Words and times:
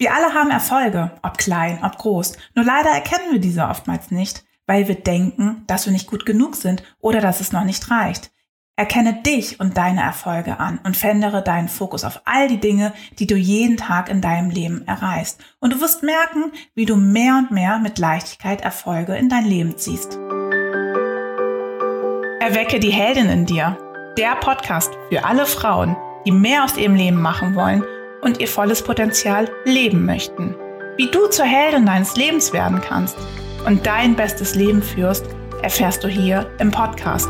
Wir 0.00 0.14
alle 0.14 0.32
haben 0.32 0.50
Erfolge, 0.50 1.10
ob 1.22 1.38
klein, 1.38 1.80
ob 1.82 1.98
groß. 1.98 2.34
Nur 2.54 2.64
leider 2.64 2.90
erkennen 2.90 3.32
wir 3.32 3.40
diese 3.40 3.64
oftmals 3.64 4.12
nicht, 4.12 4.44
weil 4.64 4.86
wir 4.86 4.94
denken, 4.94 5.64
dass 5.66 5.86
wir 5.86 5.92
nicht 5.92 6.06
gut 6.06 6.24
genug 6.24 6.54
sind 6.54 6.84
oder 7.00 7.20
dass 7.20 7.40
es 7.40 7.50
noch 7.50 7.64
nicht 7.64 7.90
reicht. 7.90 8.30
Erkenne 8.76 9.22
dich 9.24 9.58
und 9.58 9.76
deine 9.76 10.02
Erfolge 10.02 10.60
an 10.60 10.78
und 10.84 10.96
verändere 10.96 11.42
deinen 11.42 11.68
Fokus 11.68 12.04
auf 12.04 12.22
all 12.26 12.46
die 12.46 12.60
Dinge, 12.60 12.92
die 13.18 13.26
du 13.26 13.34
jeden 13.34 13.76
Tag 13.76 14.08
in 14.08 14.20
deinem 14.20 14.50
Leben 14.50 14.86
erreichst. 14.86 15.40
Und 15.58 15.72
du 15.72 15.80
wirst 15.80 16.04
merken, 16.04 16.52
wie 16.76 16.86
du 16.86 16.94
mehr 16.94 17.34
und 17.34 17.50
mehr 17.50 17.80
mit 17.80 17.98
Leichtigkeit 17.98 18.60
Erfolge 18.60 19.16
in 19.16 19.28
dein 19.28 19.46
Leben 19.46 19.76
ziehst. 19.78 20.16
Erwecke 22.38 22.78
die 22.78 22.92
Heldin 22.92 23.28
in 23.28 23.46
dir. 23.46 23.76
Der 24.16 24.36
Podcast 24.36 24.92
für 25.10 25.24
alle 25.24 25.44
Frauen, 25.44 25.96
die 26.24 26.30
mehr 26.30 26.62
aus 26.62 26.76
ihrem 26.76 26.94
Leben 26.94 27.20
machen 27.20 27.56
wollen 27.56 27.82
und 28.22 28.40
ihr 28.40 28.48
volles 28.48 28.82
Potenzial 28.82 29.50
leben 29.64 30.04
möchten. 30.04 30.54
Wie 30.96 31.10
du 31.10 31.28
zur 31.28 31.44
Heldin 31.44 31.86
deines 31.86 32.16
Lebens 32.16 32.52
werden 32.52 32.80
kannst 32.80 33.16
und 33.66 33.86
dein 33.86 34.16
bestes 34.16 34.54
Leben 34.54 34.82
führst, 34.82 35.26
erfährst 35.62 36.02
du 36.02 36.08
hier 36.08 36.50
im 36.58 36.70
Podcast. 36.70 37.28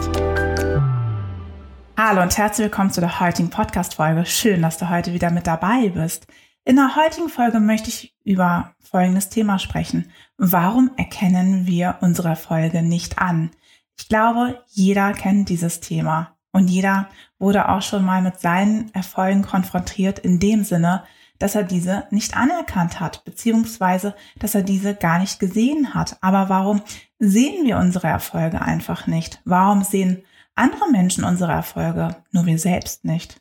Hallo 1.97 2.23
und 2.23 2.39
herzlich 2.39 2.65
willkommen 2.67 2.91
zu 2.91 3.01
der 3.01 3.21
heutigen 3.21 3.51
Podcast-Folge. 3.51 4.25
Schön, 4.25 4.63
dass 4.63 4.79
du 4.79 4.89
heute 4.89 5.13
wieder 5.13 5.31
mit 5.31 5.47
dabei 5.47 5.89
bist. 5.89 6.27
In 6.65 6.77
der 6.77 6.97
heutigen 6.97 7.29
Folge 7.29 7.61
möchte 7.61 7.89
ich 7.89 8.15
über 8.25 8.75
folgendes 8.79 9.31
Thema 9.31 9.59
sprechen. 9.59 10.13
Warum 10.37 10.91
erkennen 10.97 11.67
wir 11.67 11.97
unsere 12.01 12.29
Erfolge 12.29 12.83
nicht 12.83 13.19
an? 13.19 13.51
Ich 13.99 14.09
glaube, 14.09 14.63
jeder 14.69 15.13
kennt 15.13 15.49
dieses 15.49 15.81
Thema. 15.81 16.38
Und 16.59 16.67
jeder 16.67 17.09
wurde 17.39 17.69
auch 17.69 17.83
schon 17.83 18.05
mal 18.05 18.21
mit 18.21 18.41
seinen 18.41 18.93
Erfolgen 18.93 19.43
konfrontiert 19.43 20.19
in 20.19 20.41
dem 20.41 20.65
Sinne, 20.65 21.05
dass 21.39 21.55
er 21.55 21.63
diese 21.63 22.09
nicht 22.11 22.37
anerkannt 22.37 22.99
hat, 22.99 23.25
beziehungsweise 23.25 24.17
dass 24.41 24.57
er 24.57 24.63
diese 24.63 24.97
gar 24.97 25.21
nicht 25.21 25.39
gesehen 25.39 25.95
hat. 25.95 26.19
Aber 26.21 26.49
warum 26.49 26.83
sehen 27.21 27.65
wir 27.65 27.77
unsere 27.77 28.09
Erfolge 28.09 28.61
einfach 28.61 29.07
nicht? 29.07 29.41
Warum 29.45 29.85
sehen 29.85 30.25
andere 30.57 30.91
Menschen 30.91 31.23
unsere 31.23 31.53
Erfolge, 31.53 32.17
nur 32.33 32.45
wir 32.47 32.59
selbst 32.59 33.05
nicht? 33.05 33.41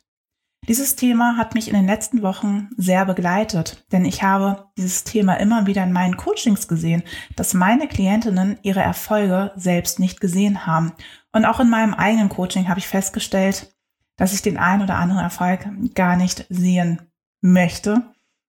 Dieses 0.68 0.94
Thema 0.96 1.36
hat 1.36 1.54
mich 1.54 1.66
in 1.66 1.74
den 1.74 1.86
letzten 1.86 2.22
Wochen 2.22 2.68
sehr 2.76 3.04
begleitet, 3.04 3.84
denn 3.90 4.04
ich 4.04 4.22
habe 4.22 4.66
dieses 4.76 5.02
Thema 5.02 5.34
immer 5.34 5.66
wieder 5.66 5.82
in 5.82 5.92
meinen 5.92 6.16
Coachings 6.16 6.68
gesehen, 6.68 7.02
dass 7.36 7.54
meine 7.54 7.88
Klientinnen 7.88 8.58
ihre 8.62 8.80
Erfolge 8.80 9.50
selbst 9.56 9.98
nicht 9.98 10.20
gesehen 10.20 10.66
haben 10.66 10.92
und 11.32 11.44
auch 11.44 11.60
in 11.60 11.70
meinem 11.70 11.94
eigenen 11.94 12.28
Coaching 12.28 12.68
habe 12.68 12.78
ich 12.78 12.88
festgestellt, 12.88 13.74
dass 14.16 14.32
ich 14.32 14.42
den 14.42 14.58
einen 14.58 14.82
oder 14.82 14.96
anderen 14.96 15.22
Erfolg 15.22 15.66
gar 15.94 16.16
nicht 16.16 16.46
sehen 16.48 17.00
möchte, 17.40 18.02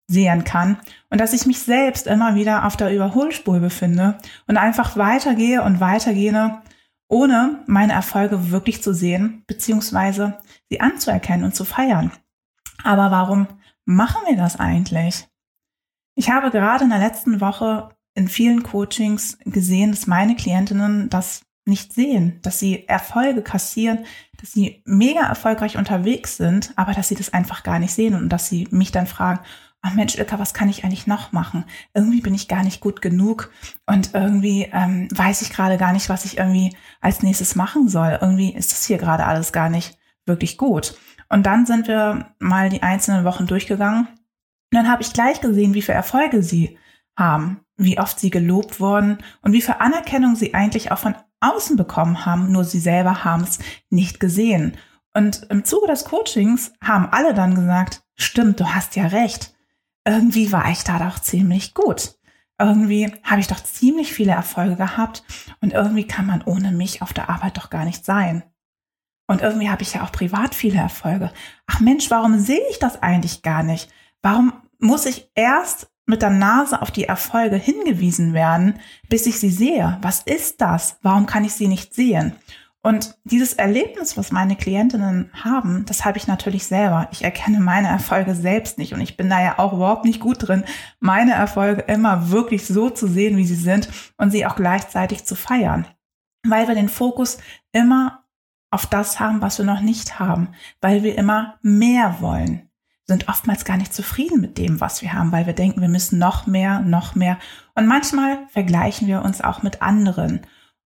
sehen 0.08 0.44
kann 0.44 0.78
und 1.10 1.22
dass 1.22 1.34
ich 1.34 1.46
mich 1.46 1.60
selbst 1.60 2.08
immer 2.08 2.36
wieder 2.36 2.66
auf 2.66 2.76
der 2.76 2.94
Überholspur 2.94 3.60
befinde 3.60 4.18
und 4.48 4.58
einfach 4.58 4.98
weitergehe 4.98 5.64
und 5.64 5.80
weitergehe, 5.80 6.62
ohne 7.08 7.64
meine 7.68 7.94
Erfolge 7.94 8.52
wirklich 8.52 8.82
zu 8.82 8.94
sehen, 8.94 9.44
beziehungsweise 9.48 10.40
sie 10.70 10.82
anzuerkennen 10.82 11.46
und 11.46 11.56
zu 11.56 11.66
feiern. 11.66 12.12
Aber 12.84 13.12
warum 13.12 13.48
machen 13.86 14.22
wir 14.28 14.38
das 14.38 14.60
eigentlich? 14.60 15.28
Ich 16.16 16.30
habe 16.32 16.52
gerade 16.52 16.84
in 16.84 16.90
der 16.90 17.00
letzten 17.00 17.40
Woche 17.40 17.90
in 18.16 18.28
vielen 18.28 18.64
Coachings 18.64 19.38
gesehen, 19.46 19.92
dass 19.92 20.08
meine 20.08 20.36
Klientinnen 20.36 21.10
das 21.10 21.44
nicht 21.70 21.94
sehen, 21.94 22.40
dass 22.42 22.60
sie 22.60 22.88
Erfolge 22.88 23.42
kassieren, 23.42 24.06
dass 24.40 24.52
sie 24.52 24.82
mega 24.86 25.22
erfolgreich 25.22 25.78
unterwegs 25.78 26.38
sind, 26.38 26.74
aber 26.76 26.94
dass 26.94 27.08
sie 27.08 27.16
das 27.16 27.34
einfach 27.34 27.64
gar 27.64 27.80
nicht 27.80 27.94
sehen 27.94 28.16
und 28.16 28.30
dass 28.30 28.48
sie 28.48 28.68
mich 28.72 28.92
dann 28.92 29.08
fragen, 29.08 29.40
ach 29.82 29.94
Mensch, 29.94 30.18
Ilka, 30.18 30.40
was 30.40 30.54
kann 30.54 30.70
ich 30.70 30.84
eigentlich 30.84 31.08
noch 31.08 31.32
machen? 31.32 31.66
Irgendwie 31.94 32.22
bin 32.22 32.34
ich 32.34 32.48
gar 32.48 32.64
nicht 32.64 32.82
gut 32.82 33.02
genug 33.02 33.52
und 33.86 34.14
irgendwie 34.14 34.70
ähm, 34.74 35.08
weiß 35.12 35.42
ich 35.42 35.52
gerade 35.52 35.78
gar 35.78 35.94
nicht, 35.94 36.10
was 36.10 36.26
ich 36.26 36.38
irgendwie 36.38 36.76
als 37.00 37.24
nächstes 37.24 37.56
machen 37.56 37.88
soll. 37.88 38.18
Irgendwie 38.22 38.54
ist 38.54 38.72
das 38.72 38.86
hier 38.86 38.98
gerade 38.98 39.26
alles 39.26 39.54
gar 39.54 39.70
nicht 39.70 39.98
wirklich 40.26 40.58
gut. 40.58 40.98
Und 41.30 41.46
dann 41.46 41.66
sind 41.66 41.88
wir 41.88 42.34
mal 42.40 42.70
die 42.70 42.84
einzelnen 42.84 43.24
Wochen 43.24 43.48
durchgegangen 43.48 44.08
und 44.72 44.76
dann 44.76 44.90
habe 44.90 45.02
ich 45.02 45.14
gleich 45.14 45.42
gesehen, 45.42 45.74
wie 45.74 45.82
viele 45.82 45.98
Erfolge 45.98 46.44
sie 46.44 46.78
haben, 47.18 47.62
wie 47.76 48.00
oft 48.00 48.20
sie 48.20 48.30
gelobt 48.30 48.80
wurden 48.80 49.20
und 49.42 49.54
wie 49.54 49.62
viel 49.62 49.76
Anerkennung 49.80 50.36
sie 50.36 50.54
eigentlich 50.54 50.92
auch 50.92 51.00
von 51.00 51.16
außen 51.42 51.78
bekommen 51.78 52.26
haben, 52.26 52.52
nur 52.52 52.64
sie 52.64 52.80
selber 52.80 53.24
haben 53.24 53.44
es 53.44 53.60
nicht 53.90 54.20
gesehen. 54.20 54.78
Und 55.14 55.48
im 55.50 55.66
Zuge 55.66 55.88
des 55.88 56.06
Coachings 56.06 56.72
haben 56.84 57.08
alle 57.12 57.34
dann 57.34 57.56
gesagt, 57.56 58.04
stimmt, 58.16 58.60
du 58.60 58.74
hast 58.74 58.96
ja 58.96 59.08
recht. 59.08 59.54
Irgendwie 60.06 60.52
war 60.52 60.70
ich 60.72 60.84
da 60.84 61.00
doch 61.00 61.20
ziemlich 61.20 61.74
gut. 61.74 62.16
Irgendwie 62.60 63.12
habe 63.24 63.40
ich 63.40 63.48
doch 63.48 63.64
ziemlich 63.64 64.14
viele 64.14 64.34
Erfolge 64.34 64.76
gehabt 64.76 65.24
und 65.62 65.74
irgendwie 65.74 66.06
kann 66.06 66.26
man 66.26 66.44
ohne 66.44 66.72
mich 66.72 67.02
auf 67.02 67.14
der 67.14 67.30
Arbeit 67.30 67.58
doch 67.58 67.70
gar 67.70 67.86
nicht 67.86 68.04
sein. 68.04 68.44
Und 69.28 69.42
irgendwie 69.42 69.70
habe 69.70 69.84
ich 69.84 69.94
ja 69.94 70.04
auch 70.04 70.12
privat 70.12 70.56
viele 70.56 70.80
Erfolge. 70.80 71.32
Ach 71.68 71.80
Mensch, 71.80 72.10
warum 72.10 72.40
sehe 72.40 72.68
ich 72.70 72.80
das 72.80 73.02
eigentlich 73.02 73.44
gar 73.44 73.64
nicht? 73.64 73.90
Warum 74.22 74.54
muss 74.80 75.06
ich 75.06 75.32
erst 75.36 75.90
mit 76.10 76.24
der 76.24 76.32
Nase 76.32 76.82
auf 76.82 76.90
die 76.90 77.04
Erfolge 77.04 77.56
hingewiesen 77.56 78.34
werden, 78.34 78.80
bis 79.10 79.28
ich 79.28 79.40
sie 79.40 79.52
sehe. 79.52 80.00
Was 80.02 80.22
ist 80.22 80.60
das? 80.60 80.98
Warum 81.04 81.28
kann 81.28 81.46
ich 81.46 81.54
sie 81.54 81.68
nicht 81.68 81.94
sehen? 81.94 82.34
Und 82.82 83.16
dieses 83.26 83.54
Erlebnis, 83.54 84.18
was 84.18 84.32
meine 84.32 84.56
Klientinnen 84.56 85.30
haben, 85.34 85.86
das 85.86 86.06
habe 86.06 86.18
ich 86.18 86.28
natürlich 86.28 86.66
selber. 86.66 87.10
Ich 87.12 87.24
erkenne 87.24 87.60
meine 87.60 87.90
Erfolge 87.90 88.34
selbst 88.34 88.80
nicht 88.80 88.94
und 88.94 89.02
ich 89.02 89.18
bin 89.18 89.30
da 89.30 89.40
ja 89.40 89.60
auch 89.60 89.74
überhaupt 89.74 90.06
nicht 90.06 90.20
gut 90.20 90.48
drin, 90.48 90.64
meine 91.00 91.34
Erfolge 91.34 91.82
immer 91.82 92.32
wirklich 92.32 92.66
so 92.66 92.90
zu 92.90 93.06
sehen, 93.08 93.38
wie 93.38 93.46
sie 93.46 93.56
sind 93.56 93.90
und 94.18 94.32
sie 94.32 94.48
auch 94.48 94.56
gleichzeitig 94.56 95.26
zu 95.26 95.36
feiern. 95.36 95.86
Weil 96.48 96.68
wir 96.68 96.76
den 96.76 96.90
Fokus 96.90 97.38
immer 97.72 98.24
auf 98.72 98.88
das 98.88 99.20
haben, 99.20 99.42
was 99.42 99.60
wir 99.60 99.66
noch 99.66 99.82
nicht 99.82 100.20
haben, 100.20 100.50
weil 100.82 101.04
wir 101.04 101.18
immer 101.18 101.60
mehr 101.62 102.16
wollen 102.22 102.69
sind 103.10 103.28
oftmals 103.28 103.66
gar 103.66 103.76
nicht 103.76 103.92
zufrieden 103.92 104.40
mit 104.40 104.60
dem, 104.60 104.80
was 104.80 105.02
wir 105.02 105.14
haben, 105.14 105.32
weil 105.32 105.48
wir 105.48 105.54
denken, 105.54 105.82
wir 105.82 105.90
müssen 105.90 106.20
noch 106.20 106.46
mehr, 106.46 106.80
noch 106.80 107.16
mehr. 107.16 107.40
Und 107.74 107.88
manchmal 107.88 108.48
vergleichen 108.50 109.08
wir 109.08 109.24
uns 109.24 109.42
auch 109.42 109.64
mit 109.64 109.82
anderen. 109.82 110.42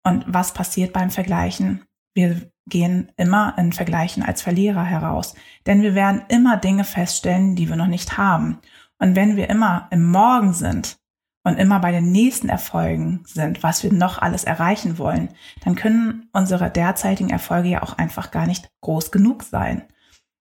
Und 0.04 0.24
was 0.26 0.52
passiert 0.52 0.92
beim 0.92 1.08
Vergleichen? 1.08 1.82
Wir 2.12 2.52
gehen 2.66 3.10
immer 3.16 3.54
in 3.56 3.72
Vergleichen 3.72 4.22
als 4.22 4.42
Verlierer 4.42 4.84
heraus. 4.84 5.34
Denn 5.64 5.80
wir 5.80 5.94
werden 5.94 6.22
immer 6.28 6.58
Dinge 6.58 6.84
feststellen, 6.84 7.56
die 7.56 7.70
wir 7.70 7.76
noch 7.76 7.86
nicht 7.86 8.18
haben. 8.18 8.58
Und 8.98 9.16
wenn 9.16 9.36
wir 9.36 9.48
immer 9.48 9.88
im 9.90 10.04
Morgen 10.10 10.52
sind 10.52 10.98
und 11.42 11.58
immer 11.58 11.80
bei 11.80 11.90
den 11.90 12.12
nächsten 12.12 12.50
Erfolgen 12.50 13.22
sind, 13.24 13.62
was 13.62 13.82
wir 13.82 13.94
noch 13.94 14.18
alles 14.18 14.44
erreichen 14.44 14.98
wollen, 14.98 15.30
dann 15.64 15.74
können 15.74 16.28
unsere 16.34 16.70
derzeitigen 16.70 17.30
Erfolge 17.30 17.70
ja 17.70 17.82
auch 17.82 17.96
einfach 17.96 18.30
gar 18.30 18.46
nicht 18.46 18.68
groß 18.82 19.10
genug 19.10 19.42
sein. 19.42 19.84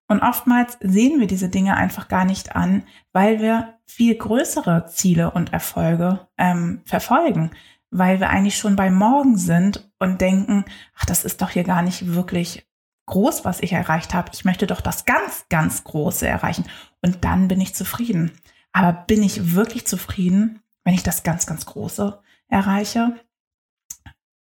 Und 0.09 0.21
oftmals 0.21 0.77
sehen 0.81 1.19
wir 1.19 1.27
diese 1.27 1.49
Dinge 1.49 1.77
einfach 1.77 2.07
gar 2.07 2.25
nicht 2.25 2.55
an, 2.55 2.83
weil 3.13 3.39
wir 3.39 3.79
viel 3.85 4.15
größere 4.15 4.87
Ziele 4.87 5.31
und 5.31 5.53
Erfolge 5.53 6.27
ähm, 6.35 6.81
verfolgen, 6.83 7.51
weil 7.91 8.19
wir 8.19 8.29
eigentlich 8.29 8.57
schon 8.57 8.75
bei 8.75 8.89
morgen 8.89 9.37
sind 9.37 9.89
und 9.99 10.19
denken, 10.19 10.65
ach, 10.97 11.05
das 11.05 11.23
ist 11.23 11.43
doch 11.43 11.51
hier 11.51 11.63
gar 11.63 11.83
nicht 11.83 12.13
wirklich 12.13 12.67
groß, 13.05 13.45
was 13.45 13.61
ich 13.61 13.73
erreicht 13.73 14.15
habe. 14.15 14.31
Ich 14.33 14.45
möchte 14.45 14.65
doch 14.65 14.81
das 14.81 15.05
ganz, 15.05 15.45
ganz 15.47 15.83
Große 15.83 16.27
erreichen. 16.27 16.65
Und 17.01 17.23
dann 17.23 17.47
bin 17.47 17.61
ich 17.61 17.75
zufrieden. 17.75 18.31
Aber 18.71 18.93
bin 18.93 19.21
ich 19.21 19.53
wirklich 19.53 19.85
zufrieden, 19.85 20.61
wenn 20.83 20.95
ich 20.95 21.03
das 21.03 21.21
ganz, 21.21 21.45
ganz 21.45 21.67
Große 21.67 22.19
erreiche? 22.47 23.15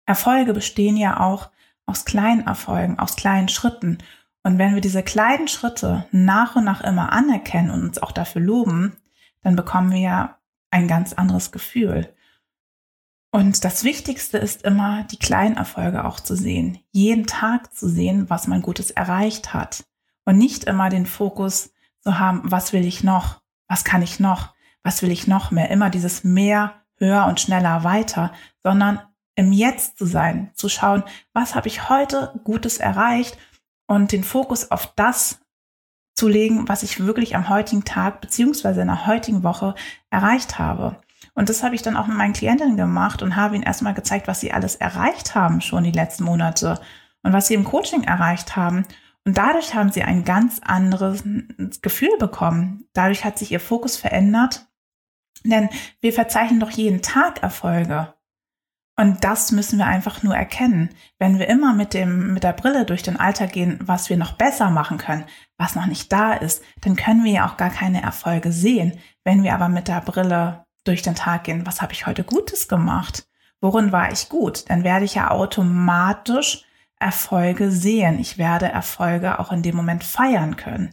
Erfolge 0.05 0.53
bestehen 0.53 0.95
ja 0.95 1.19
auch 1.19 1.49
aus 1.85 2.05
kleinen 2.05 2.47
Erfolgen, 2.47 2.99
aus 2.99 3.15
kleinen 3.15 3.49
Schritten. 3.49 3.97
Und 4.47 4.59
wenn 4.59 4.75
wir 4.75 4.81
diese 4.81 5.03
kleinen 5.03 5.49
Schritte 5.49 6.05
nach 6.13 6.55
und 6.55 6.63
nach 6.63 6.79
immer 6.79 7.11
anerkennen 7.11 7.69
und 7.69 7.81
uns 7.81 8.01
auch 8.01 8.13
dafür 8.13 8.41
loben, 8.41 8.95
dann 9.43 9.57
bekommen 9.57 9.91
wir 9.91 9.99
ja 9.99 10.37
ein 10.71 10.87
ganz 10.87 11.11
anderes 11.11 11.51
Gefühl. 11.51 12.15
Und 13.29 13.65
das 13.65 13.83
Wichtigste 13.83 14.37
ist 14.37 14.61
immer, 14.63 15.03
die 15.03 15.19
kleinen 15.19 15.57
Erfolge 15.57 16.05
auch 16.05 16.21
zu 16.21 16.33
sehen, 16.37 16.79
jeden 16.91 17.27
Tag 17.27 17.73
zu 17.73 17.89
sehen, 17.89 18.29
was 18.29 18.47
man 18.47 18.61
Gutes 18.61 18.89
erreicht 18.89 19.53
hat. 19.53 19.83
Und 20.23 20.37
nicht 20.37 20.63
immer 20.63 20.87
den 20.87 21.07
Fokus 21.07 21.73
zu 21.99 22.17
haben, 22.17 22.43
was 22.45 22.71
will 22.71 22.85
ich 22.85 23.03
noch, 23.03 23.41
was 23.67 23.83
kann 23.83 24.01
ich 24.01 24.21
noch, 24.21 24.53
was 24.81 25.01
will 25.01 25.11
ich 25.11 25.27
noch 25.27 25.51
mehr, 25.51 25.69
immer 25.71 25.89
dieses 25.89 26.23
mehr, 26.23 26.73
höher 26.95 27.25
und 27.25 27.41
schneller 27.41 27.83
weiter, 27.83 28.31
sondern 28.63 29.01
im 29.35 29.51
Jetzt 29.51 29.97
zu 29.97 30.05
sein, 30.05 30.51
zu 30.53 30.69
schauen, 30.69 31.03
was 31.33 31.53
habe 31.53 31.67
ich 31.67 31.89
heute 31.89 32.39
Gutes 32.45 32.77
erreicht 32.77 33.37
und 33.87 34.11
den 34.11 34.23
Fokus 34.23 34.71
auf 34.71 34.93
das 34.95 35.39
zu 36.15 36.27
legen, 36.27 36.67
was 36.67 36.83
ich 36.83 37.05
wirklich 37.05 37.35
am 37.35 37.49
heutigen 37.49 37.85
Tag 37.85 38.21
beziehungsweise 38.21 38.81
in 38.81 38.87
der 38.87 39.07
heutigen 39.07 39.43
Woche 39.43 39.75
erreicht 40.09 40.59
habe. 40.59 40.97
Und 41.33 41.49
das 41.49 41.63
habe 41.63 41.75
ich 41.75 41.81
dann 41.81 41.95
auch 41.95 42.07
mit 42.07 42.17
meinen 42.17 42.33
Klientinnen 42.33 42.77
gemacht 42.77 43.21
und 43.21 43.35
habe 43.35 43.55
ihnen 43.55 43.63
erstmal 43.63 43.93
gezeigt, 43.93 44.27
was 44.27 44.39
sie 44.39 44.51
alles 44.51 44.75
erreicht 44.75 45.35
haben 45.35 45.61
schon 45.61 45.83
die 45.83 45.91
letzten 45.91 46.23
Monate 46.23 46.79
und 47.23 47.33
was 47.33 47.47
sie 47.47 47.53
im 47.53 47.63
Coaching 47.63 48.03
erreicht 48.03 48.55
haben. 48.55 48.85
Und 49.25 49.37
dadurch 49.37 49.75
haben 49.75 49.91
sie 49.91 50.03
ein 50.03 50.23
ganz 50.23 50.59
anderes 50.63 51.23
Gefühl 51.81 52.17
bekommen. 52.17 52.85
Dadurch 52.93 53.25
hat 53.25 53.37
sich 53.37 53.51
ihr 53.51 53.59
Fokus 53.59 53.97
verändert 53.97 54.67
Denn 55.43 55.69
wir 56.01 56.13
verzeichnen 56.13 56.59
doch 56.59 56.71
jeden 56.71 57.01
Tag 57.01 57.43
Erfolge. 57.43 58.13
Und 58.99 59.23
das 59.23 59.51
müssen 59.51 59.77
wir 59.77 59.85
einfach 59.85 60.23
nur 60.23 60.35
erkennen. 60.35 60.89
Wenn 61.19 61.37
wir 61.37 61.47
immer 61.47 61.73
mit 61.73 61.93
dem, 61.93 62.33
mit 62.33 62.43
der 62.43 62.53
Brille 62.53 62.83
durch 62.83 63.03
den 63.03 63.19
Alltag 63.19 63.53
gehen, 63.53 63.77
was 63.79 64.09
wir 64.09 64.17
noch 64.17 64.33
besser 64.33 64.71
machen 64.71 64.97
können, 64.97 65.25
was 65.57 65.75
noch 65.75 65.85
nicht 65.85 66.11
da 66.11 66.33
ist, 66.33 66.63
dann 66.81 66.95
können 66.95 67.23
wir 67.23 67.31
ja 67.31 67.47
auch 67.47 67.57
gar 67.57 67.69
keine 67.69 68.01
Erfolge 68.01 68.51
sehen. 68.51 68.99
Wenn 69.23 69.43
wir 69.43 69.53
aber 69.53 69.69
mit 69.69 69.87
der 69.87 70.01
Brille 70.01 70.65
durch 70.83 71.03
den 71.03 71.13
Tag 71.13 71.43
gehen, 71.43 71.67
was 71.67 71.81
habe 71.81 71.93
ich 71.93 72.07
heute 72.07 72.23
Gutes 72.23 72.67
gemacht? 72.67 73.27
Worin 73.61 73.91
war 73.91 74.11
ich 74.11 74.29
gut? 74.29 74.67
Dann 74.69 74.83
werde 74.83 75.05
ich 75.05 75.15
ja 75.15 75.29
automatisch 75.29 76.63
Erfolge 76.99 77.69
sehen. 77.69 78.19
Ich 78.19 78.39
werde 78.39 78.67
Erfolge 78.67 79.39
auch 79.39 79.51
in 79.51 79.61
dem 79.61 79.75
Moment 79.75 80.03
feiern 80.03 80.55
können. 80.55 80.91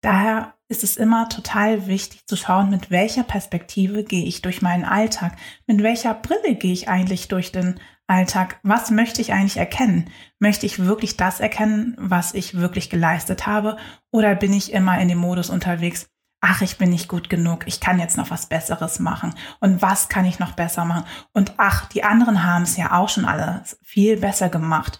Daher 0.00 0.53
ist 0.68 0.82
es 0.82 0.96
immer 0.96 1.28
total 1.28 1.86
wichtig 1.86 2.26
zu 2.26 2.36
schauen, 2.36 2.70
mit 2.70 2.90
welcher 2.90 3.22
Perspektive 3.22 4.04
gehe 4.04 4.24
ich 4.24 4.42
durch 4.42 4.62
meinen 4.62 4.84
Alltag, 4.84 5.36
mit 5.66 5.82
welcher 5.82 6.14
Brille 6.14 6.54
gehe 6.54 6.72
ich 6.72 6.88
eigentlich 6.88 7.28
durch 7.28 7.52
den 7.52 7.80
Alltag, 8.06 8.60
was 8.62 8.90
möchte 8.90 9.20
ich 9.20 9.32
eigentlich 9.32 9.56
erkennen? 9.56 10.10
Möchte 10.38 10.66
ich 10.66 10.78
wirklich 10.78 11.16
das 11.16 11.40
erkennen, 11.40 11.96
was 11.98 12.34
ich 12.34 12.58
wirklich 12.58 12.90
geleistet 12.90 13.46
habe, 13.46 13.76
oder 14.10 14.34
bin 14.34 14.52
ich 14.52 14.72
immer 14.72 14.98
in 15.00 15.08
dem 15.08 15.18
Modus 15.18 15.50
unterwegs, 15.50 16.08
ach, 16.40 16.60
ich 16.60 16.76
bin 16.76 16.90
nicht 16.90 17.08
gut 17.08 17.30
genug, 17.30 17.64
ich 17.66 17.80
kann 17.80 17.98
jetzt 17.98 18.18
noch 18.18 18.30
was 18.30 18.46
Besseres 18.46 18.98
machen 18.98 19.34
und 19.60 19.80
was 19.80 20.10
kann 20.10 20.26
ich 20.26 20.38
noch 20.38 20.52
besser 20.52 20.84
machen 20.84 21.04
und 21.32 21.54
ach, 21.56 21.88
die 21.88 22.04
anderen 22.04 22.44
haben 22.44 22.64
es 22.64 22.76
ja 22.76 22.92
auch 22.92 23.08
schon 23.08 23.24
alles 23.24 23.78
viel 23.82 24.18
besser 24.18 24.50
gemacht. 24.50 24.98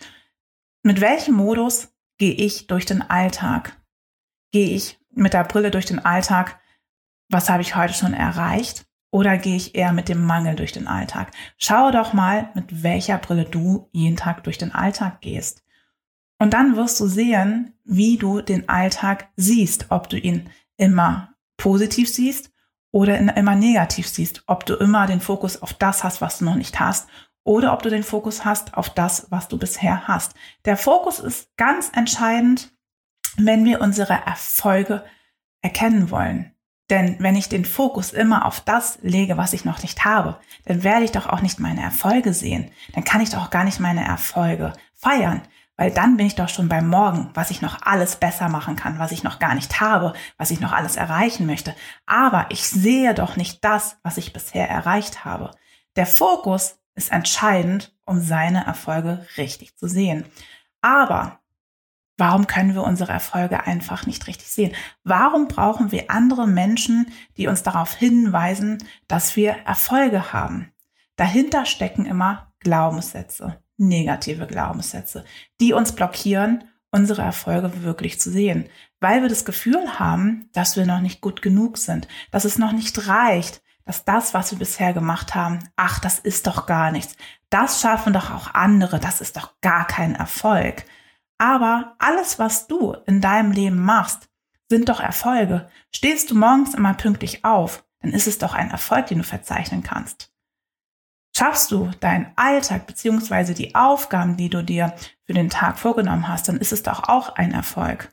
Mit 0.82 1.02
welchem 1.02 1.34
Modus 1.34 1.88
gehe 2.18 2.32
ich 2.32 2.66
durch 2.66 2.86
den 2.86 3.02
Alltag? 3.02 3.78
Gehe 4.52 4.70
ich 4.70 4.98
mit 5.14 5.32
der 5.32 5.44
Brille 5.44 5.70
durch 5.70 5.86
den 5.86 6.04
Alltag, 6.04 6.58
was 7.28 7.48
habe 7.48 7.62
ich 7.62 7.76
heute 7.76 7.94
schon 7.94 8.14
erreicht? 8.14 8.86
Oder 9.10 9.38
gehe 9.38 9.56
ich 9.56 9.76
eher 9.76 9.92
mit 9.92 10.08
dem 10.08 10.24
Mangel 10.24 10.56
durch 10.56 10.72
den 10.72 10.88
Alltag? 10.88 11.30
Schau 11.56 11.92
doch 11.92 12.12
mal, 12.12 12.50
mit 12.54 12.82
welcher 12.82 13.18
Brille 13.18 13.44
du 13.44 13.88
jeden 13.92 14.16
Tag 14.16 14.42
durch 14.42 14.58
den 14.58 14.72
Alltag 14.72 15.20
gehst. 15.20 15.62
Und 16.38 16.52
dann 16.52 16.76
wirst 16.76 16.98
du 16.98 17.06
sehen, 17.06 17.74
wie 17.84 18.18
du 18.18 18.40
den 18.40 18.68
Alltag 18.68 19.28
siehst, 19.36 19.86
ob 19.90 20.08
du 20.08 20.18
ihn 20.18 20.50
immer 20.76 21.34
positiv 21.56 22.12
siehst 22.12 22.50
oder 22.90 23.18
immer 23.36 23.54
negativ 23.54 24.08
siehst, 24.08 24.42
ob 24.46 24.66
du 24.66 24.74
immer 24.74 25.06
den 25.06 25.20
Fokus 25.20 25.62
auf 25.62 25.74
das 25.74 26.02
hast, 26.02 26.20
was 26.20 26.38
du 26.38 26.44
noch 26.44 26.56
nicht 26.56 26.80
hast 26.80 27.08
oder 27.44 27.72
ob 27.72 27.82
du 27.82 27.90
den 27.90 28.02
Fokus 28.02 28.44
hast 28.44 28.74
auf 28.74 28.90
das, 28.90 29.28
was 29.30 29.48
du 29.48 29.58
bisher 29.58 30.08
hast. 30.08 30.34
Der 30.64 30.76
Fokus 30.76 31.20
ist 31.20 31.56
ganz 31.56 31.90
entscheidend 31.94 32.72
wenn 33.36 33.64
wir 33.64 33.80
unsere 33.80 34.14
Erfolge 34.14 35.04
erkennen 35.62 36.10
wollen. 36.10 36.54
Denn 36.90 37.16
wenn 37.18 37.34
ich 37.34 37.48
den 37.48 37.64
Fokus 37.64 38.12
immer 38.12 38.44
auf 38.44 38.60
das 38.60 38.98
lege, 39.00 39.38
was 39.38 39.54
ich 39.54 39.64
noch 39.64 39.80
nicht 39.82 40.04
habe, 40.04 40.38
dann 40.66 40.84
werde 40.84 41.04
ich 41.04 41.12
doch 41.12 41.26
auch 41.26 41.40
nicht 41.40 41.58
meine 41.58 41.82
Erfolge 41.82 42.34
sehen. 42.34 42.70
Dann 42.92 43.04
kann 43.04 43.22
ich 43.22 43.30
doch 43.30 43.46
auch 43.46 43.50
gar 43.50 43.64
nicht 43.64 43.80
meine 43.80 44.04
Erfolge 44.04 44.74
feiern, 44.92 45.42
weil 45.76 45.90
dann 45.90 46.16
bin 46.16 46.26
ich 46.26 46.34
doch 46.34 46.50
schon 46.50 46.68
beim 46.68 46.88
Morgen, 46.88 47.30
was 47.32 47.50
ich 47.50 47.62
noch 47.62 47.82
alles 47.82 48.16
besser 48.16 48.48
machen 48.50 48.76
kann, 48.76 48.98
was 48.98 49.12
ich 49.12 49.22
noch 49.22 49.38
gar 49.38 49.54
nicht 49.54 49.80
habe, 49.80 50.12
was 50.36 50.50
ich 50.50 50.60
noch 50.60 50.72
alles 50.72 50.96
erreichen 50.96 51.46
möchte. 51.46 51.74
Aber 52.04 52.46
ich 52.50 52.68
sehe 52.68 53.14
doch 53.14 53.36
nicht 53.36 53.64
das, 53.64 53.96
was 54.02 54.18
ich 54.18 54.34
bisher 54.34 54.68
erreicht 54.68 55.24
habe. 55.24 55.52
Der 55.96 56.06
Fokus 56.06 56.78
ist 56.94 57.10
entscheidend, 57.10 57.96
um 58.04 58.20
seine 58.20 58.66
Erfolge 58.66 59.26
richtig 59.38 59.76
zu 59.76 59.88
sehen. 59.88 60.26
Aber 60.82 61.40
Warum 62.16 62.46
können 62.46 62.74
wir 62.74 62.84
unsere 62.84 63.12
Erfolge 63.12 63.66
einfach 63.66 64.06
nicht 64.06 64.26
richtig 64.28 64.48
sehen? 64.48 64.72
Warum 65.02 65.48
brauchen 65.48 65.90
wir 65.90 66.10
andere 66.10 66.46
Menschen, 66.46 67.12
die 67.36 67.48
uns 67.48 67.62
darauf 67.62 67.94
hinweisen, 67.94 68.78
dass 69.08 69.34
wir 69.34 69.52
Erfolge 69.66 70.32
haben? 70.32 70.72
Dahinter 71.16 71.66
stecken 71.66 72.06
immer 72.06 72.52
Glaubenssätze, 72.60 73.60
negative 73.76 74.46
Glaubenssätze, 74.46 75.24
die 75.60 75.72
uns 75.72 75.92
blockieren, 75.92 76.64
unsere 76.90 77.22
Erfolge 77.22 77.82
wirklich 77.82 78.20
zu 78.20 78.30
sehen, 78.30 78.68
weil 79.00 79.22
wir 79.22 79.28
das 79.28 79.44
Gefühl 79.44 79.98
haben, 79.98 80.48
dass 80.52 80.76
wir 80.76 80.86
noch 80.86 81.00
nicht 81.00 81.20
gut 81.20 81.42
genug 81.42 81.78
sind, 81.78 82.06
dass 82.30 82.44
es 82.44 82.58
noch 82.58 82.72
nicht 82.72 83.08
reicht, 83.08 83.62
dass 83.84 84.04
das, 84.04 84.32
was 84.32 84.52
wir 84.52 84.58
bisher 84.58 84.92
gemacht 84.92 85.34
haben, 85.34 85.58
ach, 85.76 85.98
das 85.98 86.20
ist 86.20 86.46
doch 86.46 86.66
gar 86.66 86.90
nichts. 86.90 87.16
Das 87.50 87.80
schaffen 87.80 88.12
doch 88.12 88.30
auch 88.30 88.54
andere, 88.54 88.98
das 88.98 89.20
ist 89.20 89.36
doch 89.36 89.60
gar 89.60 89.86
kein 89.86 90.14
Erfolg. 90.14 90.84
Aber 91.44 91.94
alles, 91.98 92.38
was 92.38 92.68
du 92.68 92.94
in 93.04 93.20
deinem 93.20 93.52
Leben 93.52 93.84
machst, 93.84 94.30
sind 94.70 94.88
doch 94.88 95.00
Erfolge. 95.00 95.68
Stehst 95.94 96.30
du 96.30 96.34
morgens 96.34 96.72
immer 96.72 96.94
pünktlich 96.94 97.44
auf, 97.44 97.84
dann 98.00 98.12
ist 98.12 98.26
es 98.26 98.38
doch 98.38 98.54
ein 98.54 98.70
Erfolg, 98.70 99.08
den 99.08 99.18
du 99.18 99.24
verzeichnen 99.24 99.82
kannst. 99.82 100.32
Schaffst 101.36 101.70
du 101.70 101.90
deinen 102.00 102.32
Alltag 102.36 102.86
beziehungsweise 102.86 103.52
die 103.52 103.74
Aufgaben, 103.74 104.38
die 104.38 104.48
du 104.48 104.64
dir 104.64 104.94
für 105.26 105.34
den 105.34 105.50
Tag 105.50 105.78
vorgenommen 105.78 106.28
hast, 106.28 106.48
dann 106.48 106.56
ist 106.56 106.72
es 106.72 106.82
doch 106.82 107.10
auch 107.10 107.34
ein 107.34 107.52
Erfolg. 107.52 108.10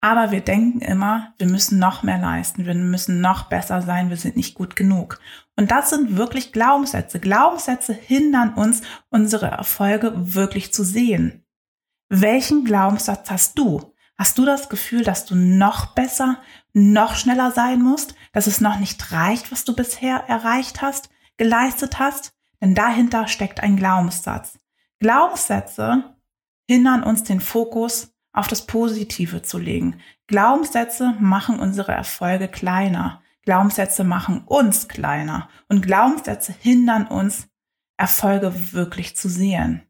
Aber 0.00 0.30
wir 0.30 0.40
denken 0.40 0.80
immer, 0.80 1.34
wir 1.36 1.48
müssen 1.48 1.78
noch 1.78 2.04
mehr 2.04 2.18
leisten, 2.18 2.64
wir 2.64 2.74
müssen 2.74 3.20
noch 3.20 3.50
besser 3.50 3.82
sein, 3.82 4.08
wir 4.08 4.16
sind 4.16 4.34
nicht 4.34 4.54
gut 4.54 4.76
genug. 4.76 5.20
Und 5.56 5.70
das 5.70 5.90
sind 5.90 6.16
wirklich 6.16 6.52
Glaubenssätze. 6.52 7.20
Glaubenssätze 7.20 7.92
hindern 7.92 8.54
uns, 8.54 8.80
unsere 9.10 9.48
Erfolge 9.48 10.12
wirklich 10.34 10.72
zu 10.72 10.84
sehen. 10.84 11.42
Welchen 12.08 12.64
Glaubenssatz 12.64 13.30
hast 13.30 13.58
du? 13.58 13.92
Hast 14.16 14.38
du 14.38 14.44
das 14.44 14.68
Gefühl, 14.68 15.02
dass 15.02 15.26
du 15.26 15.34
noch 15.34 15.94
besser, 15.94 16.40
noch 16.72 17.16
schneller 17.16 17.50
sein 17.50 17.82
musst, 17.82 18.14
dass 18.32 18.46
es 18.46 18.60
noch 18.60 18.78
nicht 18.78 19.12
reicht, 19.12 19.52
was 19.52 19.64
du 19.64 19.74
bisher 19.74 20.24
erreicht 20.28 20.80
hast, 20.80 21.10
geleistet 21.36 21.98
hast? 21.98 22.32
Denn 22.60 22.74
dahinter 22.74 23.28
steckt 23.28 23.60
ein 23.60 23.76
Glaubenssatz. 23.76 24.58
Glaubenssätze 25.00 26.16
hindern 26.66 27.02
uns 27.02 27.24
den 27.24 27.40
Fokus 27.40 28.14
auf 28.32 28.46
das 28.46 28.66
Positive 28.66 29.42
zu 29.42 29.58
legen. 29.58 30.00
Glaubenssätze 30.26 31.14
machen 31.20 31.58
unsere 31.58 31.92
Erfolge 31.92 32.48
kleiner. 32.48 33.22
Glaubenssätze 33.42 34.04
machen 34.04 34.42
uns 34.46 34.88
kleiner. 34.88 35.48
Und 35.68 35.82
Glaubenssätze 35.82 36.54
hindern 36.58 37.06
uns, 37.06 37.48
Erfolge 37.98 38.72
wirklich 38.72 39.16
zu 39.16 39.28
sehen. 39.28 39.82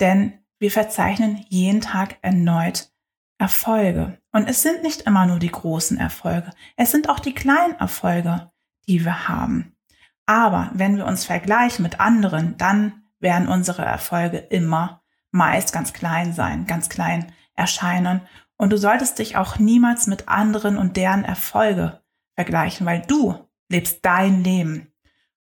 Denn 0.00 0.41
wir 0.62 0.70
verzeichnen 0.70 1.44
jeden 1.48 1.80
Tag 1.80 2.18
erneut 2.22 2.92
Erfolge. 3.36 4.18
Und 4.30 4.48
es 4.48 4.62
sind 4.62 4.84
nicht 4.84 5.02
immer 5.02 5.26
nur 5.26 5.40
die 5.40 5.50
großen 5.50 5.98
Erfolge, 5.98 6.52
es 6.76 6.92
sind 6.92 7.08
auch 7.08 7.18
die 7.18 7.34
kleinen 7.34 7.74
Erfolge, 7.80 8.52
die 8.86 9.04
wir 9.04 9.28
haben. 9.28 9.76
Aber 10.24 10.70
wenn 10.72 10.96
wir 10.96 11.06
uns 11.06 11.24
vergleichen 11.24 11.82
mit 11.82 11.98
anderen, 11.98 12.56
dann 12.58 13.02
werden 13.18 13.48
unsere 13.48 13.84
Erfolge 13.84 14.38
immer 14.38 15.02
meist 15.32 15.72
ganz 15.72 15.92
klein 15.92 16.32
sein, 16.32 16.64
ganz 16.68 16.88
klein 16.88 17.32
erscheinen. 17.56 18.20
Und 18.56 18.70
du 18.70 18.78
solltest 18.78 19.18
dich 19.18 19.36
auch 19.36 19.58
niemals 19.58 20.06
mit 20.06 20.28
anderen 20.28 20.78
und 20.78 20.96
deren 20.96 21.24
Erfolge 21.24 22.02
vergleichen, 22.36 22.86
weil 22.86 23.02
du 23.08 23.34
lebst 23.68 24.04
dein 24.04 24.44
Leben. 24.44 24.92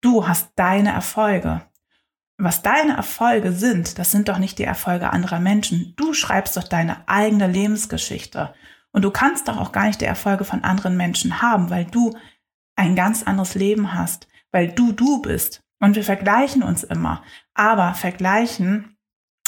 Du 0.02 0.28
hast 0.28 0.54
deine 0.56 0.92
Erfolge 0.92 1.62
was 2.44 2.62
deine 2.62 2.98
Erfolge 2.98 3.54
sind, 3.54 3.98
das 3.98 4.12
sind 4.12 4.28
doch 4.28 4.38
nicht 4.38 4.60
die 4.60 4.66
Erfolge 4.66 5.12
anderer 5.12 5.40
Menschen. 5.40 5.94
Du 5.96 6.14
schreibst 6.14 6.58
doch 6.58 6.68
deine 6.68 7.08
eigene 7.08 7.48
Lebensgeschichte. 7.48 8.54
Und 8.92 9.04
du 9.04 9.12
kannst 9.12 9.48
doch 9.48 9.58
auch 9.58 9.72
gar 9.72 9.86
nicht 9.86 10.02
die 10.02 10.06
Erfolge 10.06 10.44
von 10.44 10.64
anderen 10.64 10.98
Menschen 10.98 11.42
haben, 11.42 11.70
weil 11.70 11.86
du 11.86 12.14
ein 12.76 12.96
ganz 12.96 13.24
anderes 13.24 13.56
Leben 13.56 13.94
hast, 13.94 14.28
weil 14.52 14.68
du 14.68 14.92
du 14.92 15.22
bist. 15.22 15.64
Und 15.80 15.96
wir 15.96 16.04
vergleichen 16.04 16.64
uns 16.64 16.84
immer. 16.84 17.24
Aber 17.54 17.94
vergleichen 17.94 18.98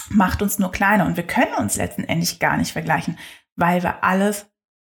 macht 0.09 0.41
uns 0.41 0.59
nur 0.59 0.71
kleiner 0.71 1.05
und 1.05 1.17
wir 1.17 1.27
können 1.27 1.53
uns 1.55 1.75
letztendlich 1.75 2.39
gar 2.39 2.57
nicht 2.57 2.71
vergleichen, 2.71 3.17
weil 3.55 3.83
wir 3.83 4.03
alles 4.03 4.47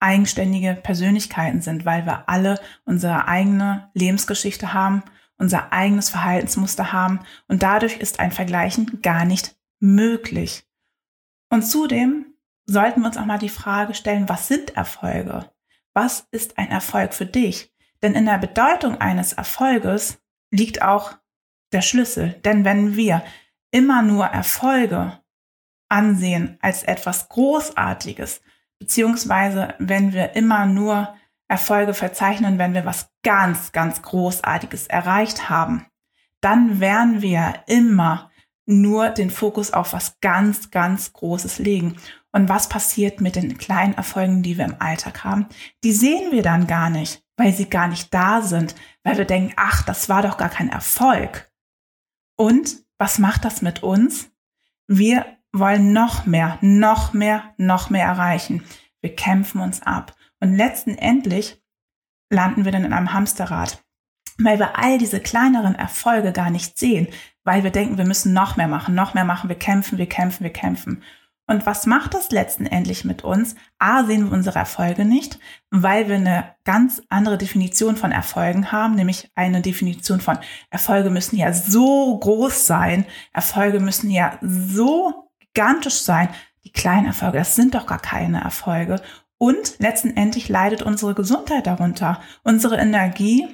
eigenständige 0.01 0.75
Persönlichkeiten 0.75 1.63
sind, 1.63 1.85
weil 1.85 2.07
wir 2.07 2.29
alle 2.29 2.61
unsere 2.85 3.27
eigene 3.27 3.91
Lebensgeschichte 3.95 4.73
haben 4.73 5.03
unser 5.39 5.73
eigenes 5.73 6.11
Verhaltensmuster 6.11 6.93
haben 6.93 7.21
und 7.47 7.63
dadurch 7.63 7.97
ist 7.97 8.21
ein 8.21 8.33
Vergleichen 8.33 9.01
gar 9.03 9.25
nicht 9.25 9.57
möglich. 9.81 10.67
Und 11.49 11.63
zudem 11.63 12.27
sollten 12.67 13.01
wir 13.01 13.07
uns 13.07 13.17
auch 13.17 13.25
mal 13.25 13.39
die 13.39 13.49
Frage 13.49 13.95
stellen, 13.95 14.29
was 14.29 14.49
sind 14.49 14.77
Erfolge? 14.77 15.51
Was 15.95 16.27
ist 16.31 16.59
ein 16.59 16.71
Erfolg 16.71 17.15
für 17.15 17.27
dich? 17.27 17.73
Denn 18.03 18.15
in 18.15 18.27
der 18.27 18.39
Bedeutung 18.39 19.01
eines 19.01 19.33
Erfolges 19.33 20.21
liegt 20.51 20.83
auch 20.83 21.17
der 21.73 21.83
Schlüssel. 21.83 22.35
Denn 22.45 22.65
wenn 22.65 22.97
wir 22.97 23.25
immer 23.71 24.03
nur 24.03 24.27
Erfolge 24.27 25.19
ansehen 25.89 26.59
als 26.61 26.83
etwas 26.83 27.29
Großartiges, 27.29 28.43
beziehungsweise 28.79 29.75
wenn 29.79 30.13
wir 30.13 30.37
immer 30.37 30.67
nur 30.67 31.17
Erfolge 31.49 31.95
verzeichnen, 31.95 32.59
wenn 32.59 32.75
wir 32.75 32.85
was 32.85 33.11
ganz, 33.23 33.73
ganz 33.73 34.03
Großartiges 34.03 34.87
erreicht 34.87 35.49
haben, 35.49 35.87
dann 36.41 36.81
werden 36.81 37.23
wir 37.23 37.55
immer 37.67 38.31
nur 38.67 39.09
den 39.09 39.31
Fokus 39.31 39.73
auf 39.73 39.95
was 39.95 40.21
ganz, 40.21 40.71
ganz 40.71 41.15
Großes 41.15 41.59
legen. 41.59 41.97
Und 42.33 42.51
was 42.51 42.69
passiert 42.69 43.23
mit 43.23 43.35
den 43.35 43.57
kleinen 43.57 43.95
Erfolgen, 43.95 44.43
die 44.43 44.59
wir 44.59 44.67
im 44.67 44.77
Alltag 44.79 45.25
haben? 45.25 45.47
Die 45.83 45.93
sehen 45.93 46.31
wir 46.31 46.43
dann 46.43 46.67
gar 46.67 46.91
nicht, 46.91 47.25
weil 47.39 47.55
sie 47.55 47.71
gar 47.71 47.89
nicht 47.89 48.13
da 48.13 48.43
sind, 48.43 48.75
weil 49.03 49.17
wir 49.17 49.25
denken, 49.25 49.55
ach, 49.57 49.83
das 49.83 50.11
war 50.11 50.21
doch 50.21 50.37
gar 50.37 50.51
kein 50.51 50.69
Erfolg. 50.69 51.51
Und 52.37 52.77
was 52.99 53.19
macht 53.19 53.47
das 53.47 53.63
mit 53.63 53.83
uns? 53.83 54.31
Wir 54.87 55.25
wollen 55.53 55.95
noch 55.95 56.27
mehr, 56.27 56.59
noch 56.61 57.15
mehr, 57.15 57.55
noch 57.57 57.89
mehr 57.89 58.07
erreichen. 58.07 58.65
Wir 59.01 59.17
kämpfen 59.17 59.61
uns 59.63 59.83
ab. 59.83 60.15
Und 60.41 60.55
letztendlich 60.55 61.61
landen 62.31 62.65
wir 62.65 62.73
dann 62.73 62.85
in 62.85 62.93
einem 62.93 63.13
Hamsterrad, 63.13 63.83
weil 64.39 64.59
wir 64.59 64.79
all 64.79 64.99
diese 64.99 65.21
kleineren 65.21 65.75
Erfolge 65.75 66.33
gar 66.33 66.51
nicht 66.51 66.79
sehen, 66.79 67.09
weil 67.45 67.65
wir 67.65 67.71
denken, 67.71 67.99
wir 67.99 68.07
müssen 68.07 68.33
noch 68.33 68.57
mehr 68.57 68.69
machen, 68.69 68.95
noch 68.95 69.15
mehr 69.15 69.25
machen, 69.25 69.49
wir 69.49 69.59
kämpfen, 69.59 69.99
wir 69.99 70.09
kämpfen, 70.09 70.45
wir 70.45 70.53
kämpfen. 70.53 71.03
Und 71.51 71.65
was 71.65 71.87
macht 71.87 72.13
das 72.13 72.31
letztendlich 72.31 73.07
mit 73.07 73.25
uns? 73.25 73.57
A, 73.79 74.05
sehen 74.05 74.27
wir 74.27 74.33
unsere 74.33 74.59
Erfolge 74.59 75.07
nicht, 75.07 75.39
weil 75.71 76.07
wir 76.07 76.17
eine 76.17 76.55
ganz 76.65 77.01
andere 77.09 77.39
Definition 77.39 77.97
von 77.97 78.13
Erfolgen 78.13 78.71
haben, 78.71 78.97
nämlich 78.97 79.31
eine 79.35 79.63
Definition 79.63 80.21
von 80.21 80.39
Erfolge 80.69 81.09
müssen 81.09 81.37
ja 81.37 81.55
so 81.55 82.19
groß 82.19 82.67
sein, 82.67 83.07
Erfolge 83.33 83.81
müssen 83.81 84.11
ja 84.11 84.39
so 84.43 85.31
gigantisch 85.41 86.01
sein. 86.01 86.29
Die 86.65 86.73
kleinen 86.73 87.07
Erfolge, 87.07 87.39
das 87.39 87.57
sind 87.57 87.75
doch 87.75 87.87
gar 87.87 88.01
keine 88.01 88.43
Erfolge. 88.43 89.01
Und 89.39 89.77
letztendlich 89.79 90.49
leidet 90.49 90.83
unsere 90.83 91.15
Gesundheit 91.15 91.67
darunter, 91.67 92.21
unsere 92.43 92.77
Energie 92.77 93.49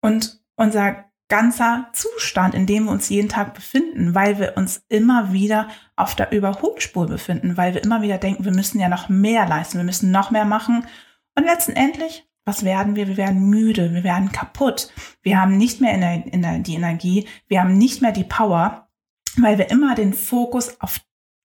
und 0.00 0.40
unser 0.56 1.04
ganzer 1.28 1.88
Zustand, 1.92 2.54
in 2.54 2.66
dem 2.66 2.84
wir 2.84 2.92
uns 2.92 3.08
jeden 3.08 3.30
Tag 3.30 3.54
befinden, 3.54 4.14
weil 4.14 4.38
wir 4.38 4.56
uns 4.56 4.84
immer 4.88 5.32
wieder 5.32 5.68
auf 5.96 6.14
der 6.14 6.30
Überholspur 6.30 7.06
befinden, 7.06 7.56
weil 7.56 7.74
wir 7.74 7.82
immer 7.82 8.02
wieder 8.02 8.18
denken, 8.18 8.44
wir 8.44 8.52
müssen 8.52 8.78
ja 8.78 8.88
noch 8.88 9.08
mehr 9.08 9.46
leisten, 9.46 9.78
wir 9.78 9.84
müssen 9.84 10.10
noch 10.10 10.30
mehr 10.30 10.44
machen. 10.44 10.86
Und 11.34 11.44
letztendlich, 11.44 12.28
was 12.44 12.64
werden 12.64 12.96
wir? 12.96 13.08
Wir 13.08 13.16
werden 13.16 13.48
müde, 13.48 13.94
wir 13.94 14.04
werden 14.04 14.30
kaputt, 14.30 14.92
wir 15.22 15.40
haben 15.40 15.56
nicht 15.56 15.80
mehr 15.80 16.18
die 16.18 16.74
Energie, 16.74 17.26
wir 17.48 17.60
haben 17.60 17.78
nicht 17.78 18.02
mehr 18.02 18.12
die 18.12 18.24
Power, 18.24 18.90
weil 19.38 19.56
wir 19.56 19.70
immer 19.70 19.94
den 19.94 20.12
Fokus 20.12 20.78
auf 20.80 21.00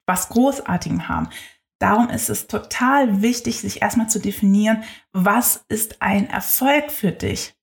was 0.05 0.27
Großartigem 0.29 1.07
haben. 1.07 1.29
Darum 1.79 2.10
ist 2.10 2.29
es 2.29 2.48
total 2.48 3.22
wichtig, 3.22 3.60
sich 3.60 3.81
erstmal 3.81 4.10
zu 4.10 4.19
definieren, 4.19 4.84
was 5.12 5.65
ist 5.67 6.01
ein 6.01 6.29
Erfolg 6.29 6.91
für 6.91 7.12
dich? 7.12 7.55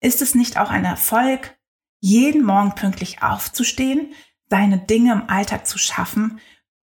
Ist 0.00 0.20
es 0.20 0.34
nicht 0.34 0.58
auch 0.58 0.70
ein 0.70 0.84
Erfolg, 0.84 1.56
jeden 2.00 2.44
Morgen 2.44 2.74
pünktlich 2.74 3.22
aufzustehen, 3.22 4.12
deine 4.48 4.78
Dinge 4.78 5.12
im 5.12 5.30
Alltag 5.30 5.66
zu 5.66 5.78
schaffen? 5.78 6.40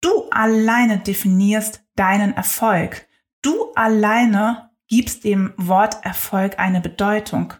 Du 0.01 0.29
alleine 0.29 0.99
definierst 0.99 1.83
deinen 1.95 2.33
Erfolg. 2.33 3.07
Du 3.41 3.73
alleine 3.73 4.69
gibst 4.87 5.23
dem 5.23 5.53
Wort 5.57 6.05
Erfolg 6.05 6.59
eine 6.59 6.79
Bedeutung. 6.79 7.53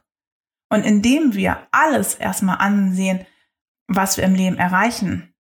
Und 0.69 0.85
indem 0.85 1.33
wir 1.33 1.67
alles 1.71 2.15
erstmal 2.15 2.57
ansehen, 2.59 3.25
was 3.87 4.17
wir 4.17 4.23
im 4.23 4.35
Leben 4.35 4.57
erreichen, 4.57 5.33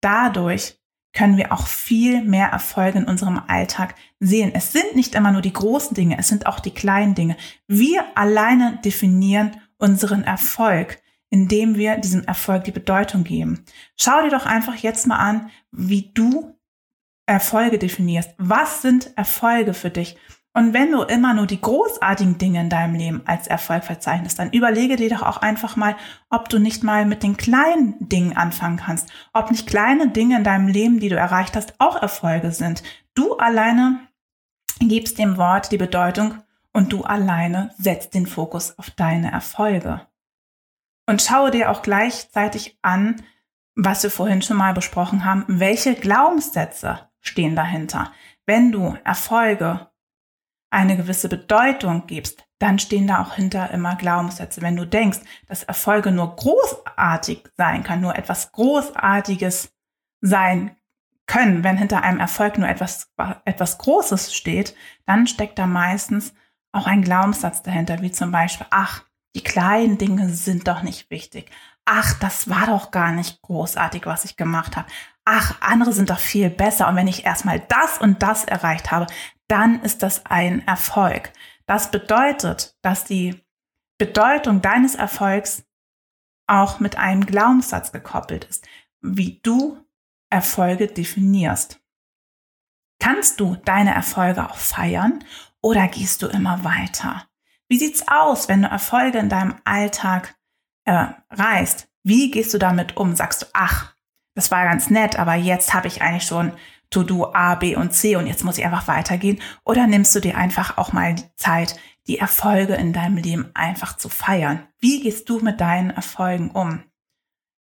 dadurch 0.00 0.81
können 1.12 1.36
wir 1.36 1.52
auch 1.52 1.66
viel 1.66 2.22
mehr 2.22 2.48
Erfolge 2.48 2.98
in 2.98 3.04
unserem 3.04 3.40
Alltag 3.46 3.94
sehen. 4.18 4.52
Es 4.54 4.72
sind 4.72 4.96
nicht 4.96 5.14
immer 5.14 5.32
nur 5.32 5.42
die 5.42 5.52
großen 5.52 5.94
Dinge, 5.94 6.18
es 6.18 6.28
sind 6.28 6.46
auch 6.46 6.60
die 6.60 6.72
kleinen 6.72 7.14
Dinge. 7.14 7.36
Wir 7.66 8.04
alleine 8.14 8.78
definieren 8.84 9.52
unseren 9.78 10.24
Erfolg, 10.24 11.02
indem 11.28 11.76
wir 11.76 11.96
diesem 11.96 12.24
Erfolg 12.24 12.64
die 12.64 12.72
Bedeutung 12.72 13.24
geben. 13.24 13.64
Schau 13.96 14.22
dir 14.22 14.30
doch 14.30 14.46
einfach 14.46 14.76
jetzt 14.76 15.06
mal 15.06 15.16
an, 15.16 15.50
wie 15.70 16.12
du 16.14 16.58
Erfolge 17.26 17.78
definierst. 17.78 18.34
Was 18.38 18.82
sind 18.82 19.16
Erfolge 19.16 19.74
für 19.74 19.90
dich? 19.90 20.16
Und 20.54 20.74
wenn 20.74 20.92
du 20.92 21.02
immer 21.02 21.32
nur 21.32 21.46
die 21.46 21.60
großartigen 21.60 22.36
Dinge 22.36 22.60
in 22.60 22.68
deinem 22.68 22.94
Leben 22.94 23.22
als 23.24 23.46
Erfolg 23.46 23.84
verzeichnest, 23.84 24.38
dann 24.38 24.52
überlege 24.52 24.96
dir 24.96 25.08
doch 25.08 25.22
auch 25.22 25.38
einfach 25.38 25.76
mal, 25.76 25.96
ob 26.28 26.50
du 26.50 26.58
nicht 26.58 26.82
mal 26.82 27.06
mit 27.06 27.22
den 27.22 27.38
kleinen 27.38 27.94
Dingen 28.00 28.36
anfangen 28.36 28.76
kannst. 28.76 29.10
Ob 29.32 29.50
nicht 29.50 29.66
kleine 29.66 30.08
Dinge 30.08 30.36
in 30.36 30.44
deinem 30.44 30.68
Leben, 30.68 31.00
die 31.00 31.08
du 31.08 31.16
erreicht 31.16 31.56
hast, 31.56 31.74
auch 31.78 32.00
Erfolge 32.00 32.50
sind. 32.50 32.82
Du 33.14 33.36
alleine 33.36 34.00
gibst 34.78 35.18
dem 35.18 35.38
Wort 35.38 35.72
die 35.72 35.78
Bedeutung 35.78 36.34
und 36.74 36.92
du 36.92 37.02
alleine 37.02 37.70
setzt 37.78 38.12
den 38.12 38.26
Fokus 38.26 38.78
auf 38.78 38.90
deine 38.90 39.32
Erfolge. 39.32 40.06
Und 41.06 41.22
schaue 41.22 41.50
dir 41.50 41.70
auch 41.70 41.82
gleichzeitig 41.82 42.78
an, 42.82 43.22
was 43.74 44.02
wir 44.02 44.10
vorhin 44.10 44.42
schon 44.42 44.58
mal 44.58 44.74
besprochen 44.74 45.24
haben, 45.24 45.44
welche 45.48 45.94
Glaubenssätze 45.94 47.08
stehen 47.20 47.56
dahinter. 47.56 48.12
Wenn 48.44 48.70
du 48.70 48.96
Erfolge 49.04 49.88
eine 50.72 50.96
gewisse 50.96 51.28
Bedeutung 51.28 52.06
gibst, 52.06 52.44
dann 52.58 52.78
stehen 52.78 53.06
da 53.06 53.22
auch 53.22 53.34
hinter 53.34 53.70
immer 53.70 53.96
Glaubenssätze. 53.96 54.62
Wenn 54.62 54.76
du 54.76 54.86
denkst, 54.86 55.18
dass 55.48 55.64
Erfolge 55.64 56.12
nur 56.12 56.34
großartig 56.36 57.44
sein 57.56 57.82
kann, 57.82 58.00
nur 58.00 58.16
etwas 58.16 58.52
Großartiges 58.52 59.72
sein 60.20 60.76
können, 61.26 61.64
wenn 61.64 61.76
hinter 61.76 62.02
einem 62.02 62.20
Erfolg 62.20 62.58
nur 62.58 62.68
etwas, 62.68 63.12
etwas 63.44 63.78
Großes 63.78 64.34
steht, 64.34 64.74
dann 65.06 65.26
steckt 65.26 65.58
da 65.58 65.66
meistens 65.66 66.34
auch 66.72 66.86
ein 66.86 67.02
Glaubenssatz 67.02 67.62
dahinter, 67.62 68.00
wie 68.00 68.10
zum 68.10 68.30
Beispiel, 68.30 68.66
ach, 68.70 69.04
die 69.34 69.42
kleinen 69.42 69.98
Dinge 69.98 70.28
sind 70.30 70.68
doch 70.68 70.82
nicht 70.82 71.10
wichtig. 71.10 71.50
Ach, 71.84 72.14
das 72.18 72.48
war 72.48 72.66
doch 72.66 72.90
gar 72.90 73.12
nicht 73.12 73.42
großartig, 73.42 74.06
was 74.06 74.24
ich 74.24 74.36
gemacht 74.36 74.76
habe. 74.76 74.88
Ach, 75.24 75.56
andere 75.60 75.92
sind 75.92 76.10
doch 76.10 76.18
viel 76.18 76.48
besser. 76.50 76.88
Und 76.88 76.96
wenn 76.96 77.08
ich 77.08 77.24
erstmal 77.24 77.60
das 77.60 77.98
und 77.98 78.22
das 78.22 78.44
erreicht 78.44 78.90
habe, 78.90 79.06
dann 79.52 79.82
ist 79.82 80.02
das 80.02 80.24
ein 80.24 80.66
Erfolg. 80.66 81.30
Das 81.66 81.90
bedeutet, 81.90 82.74
dass 82.80 83.04
die 83.04 83.38
Bedeutung 83.98 84.62
deines 84.62 84.94
Erfolgs 84.94 85.64
auch 86.46 86.80
mit 86.80 86.96
einem 86.96 87.26
Glaubenssatz 87.26 87.92
gekoppelt 87.92 88.46
ist, 88.46 88.66
wie 89.02 89.40
du 89.42 89.78
Erfolge 90.30 90.86
definierst. 90.86 91.80
Kannst 92.98 93.40
du 93.40 93.56
deine 93.56 93.94
Erfolge 93.94 94.48
auch 94.48 94.56
feiern 94.56 95.22
oder 95.60 95.86
gehst 95.86 96.22
du 96.22 96.28
immer 96.28 96.64
weiter? 96.64 97.26
Wie 97.68 97.78
sieht's 97.78 98.08
aus, 98.08 98.48
wenn 98.48 98.62
du 98.62 98.68
Erfolge 98.68 99.18
in 99.18 99.28
deinem 99.28 99.56
Alltag 99.64 100.34
erreichst? 100.84 101.88
Wie 102.02 102.30
gehst 102.30 102.54
du 102.54 102.58
damit 102.58 102.96
um? 102.96 103.14
Sagst 103.14 103.42
du, 103.42 103.46
ach, 103.52 103.94
das 104.34 104.50
war 104.50 104.64
ganz 104.64 104.88
nett, 104.88 105.18
aber 105.18 105.34
jetzt 105.34 105.74
habe 105.74 105.88
ich 105.88 106.00
eigentlich 106.00 106.26
schon 106.26 106.52
To-Do 106.92 107.32
A, 107.34 107.56
B 107.56 107.74
und 107.74 107.92
C 107.92 108.16
und 108.16 108.26
jetzt 108.26 108.44
muss 108.44 108.58
ich 108.58 108.64
einfach 108.64 108.86
weitergehen? 108.86 109.40
Oder 109.64 109.86
nimmst 109.86 110.14
du 110.14 110.20
dir 110.20 110.36
einfach 110.36 110.78
auch 110.78 110.92
mal 110.92 111.14
die 111.14 111.34
Zeit, 111.36 111.76
die 112.06 112.18
Erfolge 112.18 112.74
in 112.74 112.92
deinem 112.92 113.16
Leben 113.16 113.50
einfach 113.54 113.96
zu 113.96 114.08
feiern? 114.08 114.66
Wie 114.78 115.00
gehst 115.00 115.28
du 115.28 115.40
mit 115.40 115.60
deinen 115.60 115.90
Erfolgen 115.90 116.50
um? 116.50 116.84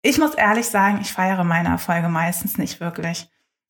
Ich 0.03 0.19
muss 0.19 0.35
ehrlich 0.35 0.67
sagen, 0.67 0.99
ich 1.01 1.13
feiere 1.13 1.45
meine 1.45 1.69
Erfolge 1.69 2.09
meistens 2.09 2.59
nicht 2.59 2.81
wirklich. 2.81 3.29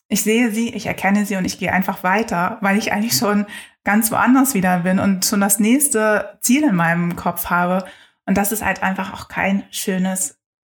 Ich 0.08 0.22
sehe 0.22 0.50
sie, 0.50 0.74
ich 0.74 0.86
erkenne 0.86 1.26
sie 1.26 1.36
und 1.36 1.44
ich 1.44 1.58
gehe 1.58 1.72
einfach 1.72 2.02
weiter, 2.02 2.58
weil 2.60 2.78
ich 2.78 2.92
eigentlich 2.92 3.16
schon 3.16 3.46
ganz 3.84 4.10
woanders 4.10 4.54
wieder 4.54 4.80
bin 4.80 4.98
und 4.98 5.24
schon 5.24 5.40
das 5.40 5.58
nächste 5.58 6.38
Ziel 6.40 6.64
in 6.64 6.74
meinem 6.74 7.16
Kopf 7.16 7.46
habe. 7.46 7.84
Und 8.26 8.36
das 8.36 8.52
ist 8.52 8.64
halt 8.64 8.82
einfach 8.82 9.12
auch 9.12 9.28
kein 9.28 9.64
schönes 9.70 10.37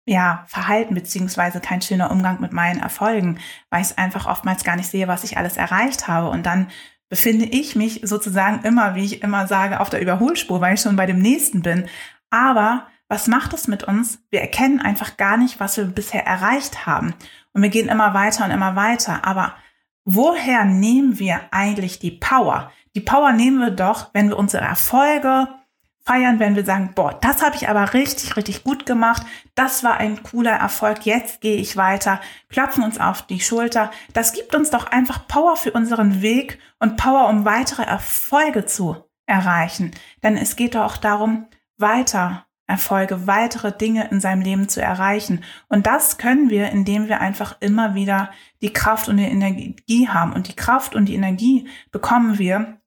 ja, 0.10 0.44
Verhalten 0.48 0.96
beziehungsweise 0.96 1.60
kein 1.60 1.84
schöner 1.84 2.10
Umgang 2.10 2.42
mit 2.42 2.52
meinen 2.52 2.80
Erfolgen, 2.80 3.38
weil 3.70 3.84
ich 3.84 3.98
einfach 4.00 4.26
oftmals 4.26 4.64
gar 4.64 4.76
nicht 4.76 4.90
sehe, 4.90 5.08
was 5.08 5.24
ich 5.24 5.38
alles 5.38 5.56
erreicht 5.56 6.08
habe. 6.08 6.30
Und 6.30 6.48
dann 6.48 6.68
befinde 7.10 7.46
ich 7.46 7.76
mich 7.76 8.02
sozusagen 8.04 8.64
immer, 8.64 8.96
wie 8.96 9.06
ich 9.06 9.22
immer 9.22 9.46
sage, 9.46 9.80
auf 9.80 9.92
der 9.92 10.02
Überholspur, 10.02 10.62
weil 10.62 10.74
ich 10.74 10.82
schon 10.82 10.96
bei 10.96 11.06
dem 11.06 11.20
nächsten 11.20 11.62
bin. 11.62 11.88
Aber 12.32 12.88
was 13.08 13.28
macht 13.28 13.54
es 13.54 13.68
mit 13.68 13.84
uns? 13.84 14.20
Wir 14.32 14.42
erkennen 14.42 14.82
einfach 14.82 15.16
gar 15.16 15.38
nicht, 15.38 15.60
was 15.60 15.78
wir 15.78 15.86
bisher 15.86 16.26
erreicht 16.26 16.88
haben. 16.88 17.14
Und 17.54 17.62
wir 17.62 17.70
gehen 17.70 17.88
immer 17.88 18.16
weiter 18.16 18.46
und 18.46 18.52
immer 18.52 18.76
weiter. 18.76 19.28
Aber 19.28 19.54
woher 20.06 20.66
nehmen 20.66 21.20
wir 21.20 21.42
eigentlich 21.52 22.00
die 22.00 22.12
Power? 22.12 22.72
Die 22.96 23.02
Power 23.02 23.32
nehmen 23.32 23.60
wir 23.60 23.72
doch, 23.72 24.12
wenn 24.14 24.30
wir 24.30 24.40
unsere 24.40 24.64
Erfolge, 24.64 25.48
feiern, 26.06 26.40
wenn 26.40 26.56
wir 26.56 26.66
sagen, 26.66 26.92
boah, 26.96 27.18
das 27.22 27.44
habe 27.44 27.56
ich 27.56 27.70
aber 27.70 27.94
richtig, 27.94 28.36
richtig 28.36 28.64
gut 28.64 28.86
gemacht. 28.86 29.26
Das 29.56 29.84
war 29.84 29.98
ein 29.98 30.24
cooler 30.24 30.54
Erfolg. 30.54 31.06
Jetzt 31.06 31.42
gehe 31.42 31.58
ich 31.58 31.78
weiter. 31.78 32.20
Klopfen 32.50 32.84
uns 32.84 33.00
auf 33.00 33.22
die 33.22 33.40
Schulter. 33.40 33.92
Das 34.14 34.34
gibt 34.34 34.56
uns 34.56 34.70
doch 34.70 34.88
einfach 34.88 35.28
Power 35.28 35.56
für 35.56 35.72
unseren 35.72 36.22
Weg 36.22 36.60
und 36.80 36.98
Power, 36.98 37.30
um 37.30 37.46
weitere 37.46 37.84
Erfolge 37.84 38.66
zu 38.66 38.98
erreichen. 39.26 39.92
Denn 40.24 40.36
es 40.36 40.56
geht 40.56 40.76
doch 40.76 40.86
auch 40.86 40.98
darum, 40.98 41.48
weiter 41.78 42.46
Erfolge, 42.70 43.26
weitere 43.26 43.72
Dinge 43.76 44.10
in 44.10 44.22
seinem 44.22 44.42
Leben 44.42 44.70
zu 44.70 44.82
erreichen. 44.82 45.44
Und 45.70 45.88
das 45.88 46.20
können 46.20 46.50
wir, 46.52 46.70
indem 46.70 47.08
wir 47.08 47.20
einfach 47.20 47.58
immer 47.62 47.96
wieder 47.96 48.30
die 48.62 48.72
Kraft 48.72 49.10
und 49.10 49.18
die 49.18 49.24
Energie 49.24 50.08
haben. 50.08 50.34
Und 50.34 50.48
die 50.48 50.56
Kraft 50.56 50.94
und 50.96 51.06
die 51.06 51.16
Energie 51.16 51.68
bekommen 51.92 52.38
wir, 52.38 52.80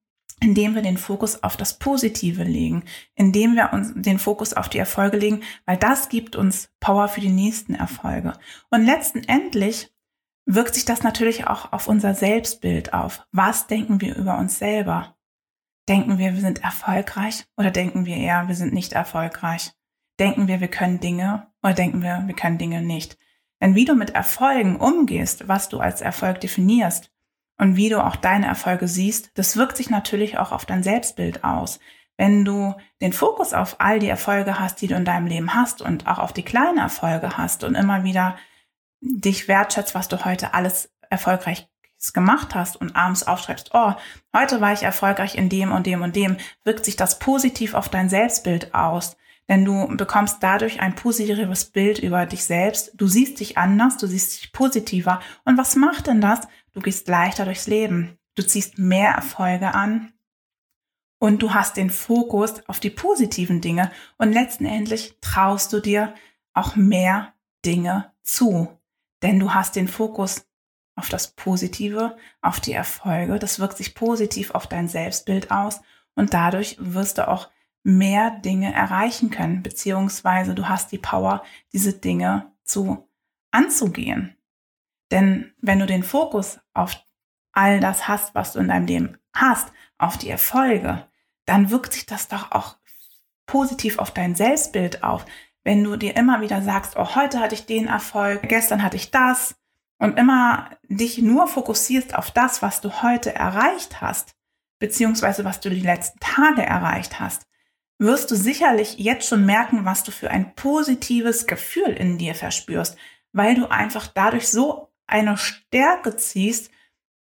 indem 0.42 0.74
wir 0.74 0.82
den 0.82 0.98
Fokus 0.98 1.44
auf 1.44 1.56
das 1.56 1.78
Positive 1.78 2.42
legen, 2.42 2.82
indem 3.14 3.54
wir 3.54 3.72
uns 3.72 3.92
den 3.94 4.18
Fokus 4.18 4.52
auf 4.52 4.68
die 4.68 4.78
Erfolge 4.78 5.16
legen, 5.16 5.42
weil 5.66 5.76
das 5.76 6.08
gibt 6.08 6.34
uns 6.34 6.68
Power 6.80 7.06
für 7.06 7.20
die 7.20 7.28
nächsten 7.28 7.76
Erfolge. 7.76 8.32
Und 8.70 8.84
letzten 8.84 9.22
Endlich 9.22 9.92
wirkt 10.44 10.74
sich 10.74 10.84
das 10.84 11.04
natürlich 11.04 11.46
auch 11.46 11.72
auf 11.72 11.86
unser 11.86 12.14
Selbstbild 12.14 12.92
auf. 12.92 13.24
Was 13.30 13.68
denken 13.68 14.00
wir 14.00 14.16
über 14.16 14.36
uns 14.36 14.58
selber? 14.58 15.16
Denken 15.88 16.18
wir, 16.18 16.34
wir 16.34 16.40
sind 16.40 16.64
erfolgreich 16.64 17.46
oder 17.56 17.70
denken 17.70 18.04
wir 18.04 18.16
eher, 18.16 18.48
wir 18.48 18.56
sind 18.56 18.74
nicht 18.74 18.94
erfolgreich? 18.94 19.72
Denken 20.18 20.48
wir, 20.48 20.60
wir 20.60 20.68
können 20.68 20.98
Dinge 20.98 21.46
oder 21.62 21.74
denken 21.74 22.02
wir, 22.02 22.24
wir 22.26 22.34
können 22.34 22.58
Dinge 22.58 22.82
nicht? 22.82 23.16
Denn 23.60 23.76
wie 23.76 23.84
du 23.84 23.94
mit 23.94 24.10
Erfolgen 24.10 24.74
umgehst, 24.74 25.46
was 25.46 25.68
du 25.68 25.78
als 25.78 26.00
Erfolg 26.00 26.40
definierst 26.40 27.12
und 27.58 27.76
wie 27.76 27.88
du 27.88 28.04
auch 28.04 28.16
deine 28.16 28.46
Erfolge 28.46 28.88
siehst, 28.88 29.30
das 29.34 29.56
wirkt 29.56 29.76
sich 29.76 29.90
natürlich 29.90 30.38
auch 30.38 30.52
auf 30.52 30.66
dein 30.66 30.82
Selbstbild 30.82 31.44
aus. 31.44 31.78
Wenn 32.16 32.44
du 32.44 32.74
den 33.00 33.12
Fokus 33.12 33.52
auf 33.52 33.76
all 33.78 33.98
die 33.98 34.08
Erfolge 34.08 34.58
hast, 34.58 34.80
die 34.80 34.86
du 34.86 34.94
in 34.94 35.04
deinem 35.04 35.26
Leben 35.26 35.54
hast 35.54 35.82
und 35.82 36.06
auch 36.06 36.18
auf 36.18 36.32
die 36.32 36.44
kleinen 36.44 36.78
Erfolge 36.78 37.36
hast 37.36 37.64
und 37.64 37.74
immer 37.74 38.04
wieder 38.04 38.36
dich 39.00 39.48
wertschätzt, 39.48 39.94
was 39.94 40.08
du 40.08 40.24
heute 40.24 40.54
alles 40.54 40.90
erfolgreich 41.10 41.68
gemacht 42.12 42.54
hast 42.54 42.76
und 42.76 42.96
abends 42.96 43.26
aufschreibst, 43.26 43.70
oh, 43.74 43.92
heute 44.36 44.60
war 44.60 44.72
ich 44.72 44.82
erfolgreich 44.82 45.36
in 45.36 45.48
dem 45.48 45.70
und 45.72 45.86
dem 45.86 46.02
und 46.02 46.16
dem, 46.16 46.36
wirkt 46.64 46.84
sich 46.84 46.96
das 46.96 47.18
positiv 47.18 47.74
auf 47.74 47.88
dein 47.88 48.08
Selbstbild 48.08 48.74
aus. 48.74 49.16
Denn 49.48 49.64
du 49.64 49.88
bekommst 49.96 50.38
dadurch 50.40 50.80
ein 50.80 50.94
positives 50.94 51.66
Bild 51.66 51.98
über 51.98 52.26
dich 52.26 52.44
selbst. 52.44 52.92
Du 52.94 53.08
siehst 53.08 53.40
dich 53.40 53.58
anders, 53.58 53.96
du 53.98 54.06
siehst 54.06 54.40
dich 54.40 54.52
positiver. 54.52 55.20
Und 55.44 55.58
was 55.58 55.76
macht 55.76 56.06
denn 56.06 56.20
das? 56.20 56.40
Du 56.72 56.80
gehst 56.80 57.08
leichter 57.08 57.44
durchs 57.44 57.66
Leben. 57.66 58.18
Du 58.34 58.46
ziehst 58.46 58.78
mehr 58.78 59.10
Erfolge 59.10 59.74
an. 59.74 60.12
Und 61.18 61.42
du 61.42 61.54
hast 61.54 61.76
den 61.76 61.90
Fokus 61.90 62.66
auf 62.68 62.80
die 62.80 62.90
positiven 62.90 63.60
Dinge. 63.60 63.92
Und 64.18 64.32
letztendlich 64.32 65.16
traust 65.20 65.72
du 65.72 65.80
dir 65.80 66.14
auch 66.52 66.76
mehr 66.76 67.34
Dinge 67.64 68.12
zu. 68.22 68.78
Denn 69.22 69.38
du 69.38 69.54
hast 69.54 69.76
den 69.76 69.88
Fokus 69.88 70.46
auf 70.96 71.08
das 71.08 71.32
Positive, 71.34 72.16
auf 72.40 72.60
die 72.60 72.72
Erfolge. 72.72 73.38
Das 73.38 73.58
wirkt 73.58 73.76
sich 73.76 73.94
positiv 73.94 74.50
auf 74.52 74.66
dein 74.66 74.88
Selbstbild 74.88 75.50
aus 75.50 75.80
und 76.14 76.34
dadurch 76.34 76.76
wirst 76.78 77.18
du 77.18 77.28
auch 77.28 77.50
mehr 77.82 78.30
Dinge 78.30 78.72
erreichen 78.72 79.30
können, 79.30 79.62
beziehungsweise 79.62 80.54
du 80.54 80.68
hast 80.68 80.92
die 80.92 80.98
Power, 80.98 81.42
diese 81.72 81.92
Dinge 81.94 82.52
zu 82.64 83.08
anzugehen. 83.50 84.36
Denn 85.12 85.52
wenn 85.60 85.78
du 85.78 85.86
den 85.86 86.02
Fokus 86.02 86.58
auf 86.74 86.96
all 87.52 87.78
das 87.80 88.08
hast, 88.08 88.34
was 88.34 88.54
du 88.54 88.58
in 88.58 88.68
deinem 88.68 88.86
Leben 88.86 89.18
hast, 89.34 89.68
auf 89.98 90.18
die 90.18 90.30
Erfolge, 90.30 91.06
dann 91.44 91.70
wirkt 91.70 91.92
sich 91.92 92.06
das 92.06 92.28
doch 92.28 92.50
auch 92.50 92.76
positiv 93.46 93.98
auf 93.98 94.10
dein 94.10 94.34
Selbstbild 94.34 95.04
auf. 95.04 95.26
Wenn 95.64 95.84
du 95.84 95.96
dir 95.96 96.16
immer 96.16 96.40
wieder 96.40 96.62
sagst, 96.62 96.96
oh, 96.96 97.14
heute 97.14 97.40
hatte 97.40 97.54
ich 97.54 97.66
den 97.66 97.86
Erfolg, 97.86 98.48
gestern 98.48 98.82
hatte 98.82 98.96
ich 98.96 99.10
das 99.10 99.54
und 99.98 100.18
immer 100.18 100.70
dich 100.88 101.18
nur 101.18 101.46
fokussierst 101.46 102.14
auf 102.16 102.30
das, 102.30 102.62
was 102.62 102.80
du 102.80 103.02
heute 103.02 103.34
erreicht 103.34 104.00
hast, 104.00 104.34
beziehungsweise 104.78 105.44
was 105.44 105.60
du 105.60 105.68
die 105.68 105.80
letzten 105.80 106.18
Tage 106.20 106.62
erreicht 106.62 107.20
hast, 107.20 107.46
wirst 107.98 108.30
du 108.30 108.34
sicherlich 108.34 108.98
jetzt 108.98 109.28
schon 109.28 109.44
merken, 109.44 109.84
was 109.84 110.02
du 110.02 110.10
für 110.10 110.30
ein 110.30 110.54
positives 110.54 111.46
Gefühl 111.46 111.90
in 111.90 112.18
dir 112.18 112.34
verspürst, 112.34 112.96
weil 113.32 113.54
du 113.54 113.70
einfach 113.70 114.08
dadurch 114.08 114.48
so 114.48 114.91
eine 115.12 115.36
Stärke 115.36 116.16
ziehst 116.16 116.70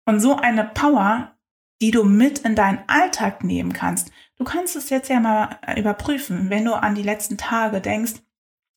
und 0.04 0.20
so 0.20 0.36
eine 0.36 0.64
Power, 0.64 1.36
die 1.80 1.90
du 1.90 2.04
mit 2.04 2.40
in 2.40 2.54
deinen 2.54 2.80
Alltag 2.88 3.44
nehmen 3.44 3.72
kannst. 3.72 4.10
Du 4.36 4.44
kannst 4.44 4.76
es 4.76 4.90
jetzt 4.90 5.08
ja 5.08 5.20
mal 5.20 5.58
äh, 5.66 5.80
überprüfen, 5.80 6.50
wenn 6.50 6.64
du 6.64 6.74
an 6.74 6.94
die 6.94 7.02
letzten 7.02 7.38
Tage 7.38 7.80
denkst, 7.80 8.14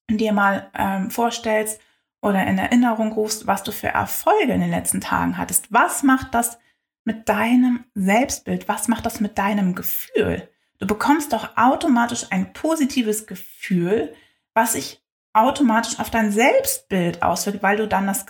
dir 0.09 0.33
mal 0.33 0.69
ähm, 0.77 1.09
vorstellst 1.09 1.79
oder 2.21 2.45
in 2.45 2.57
Erinnerung 2.57 3.13
rufst, 3.13 3.47
was 3.47 3.63
du 3.63 3.71
für 3.71 3.87
Erfolge 3.87 4.53
in 4.53 4.61
den 4.61 4.69
letzten 4.69 5.01
Tagen 5.01 5.37
hattest. 5.37 5.71
Was 5.71 6.03
macht 6.03 6.33
das 6.33 6.59
mit 7.03 7.29
deinem 7.29 7.85
Selbstbild? 7.95 8.67
Was 8.67 8.87
macht 8.87 9.05
das 9.05 9.19
mit 9.19 9.37
deinem 9.37 9.73
Gefühl? 9.73 10.49
Du 10.79 10.87
bekommst 10.87 11.33
doch 11.33 11.57
automatisch 11.57 12.27
ein 12.31 12.53
positives 12.53 13.25
Gefühl, 13.25 14.13
was 14.53 14.73
sich 14.73 15.01
automatisch 15.33 15.99
auf 15.99 16.09
dein 16.09 16.31
Selbstbild 16.31 17.23
auswirkt, 17.23 17.63
weil 17.63 17.77
du 17.77 17.87
dann 17.87 18.07
das 18.07 18.25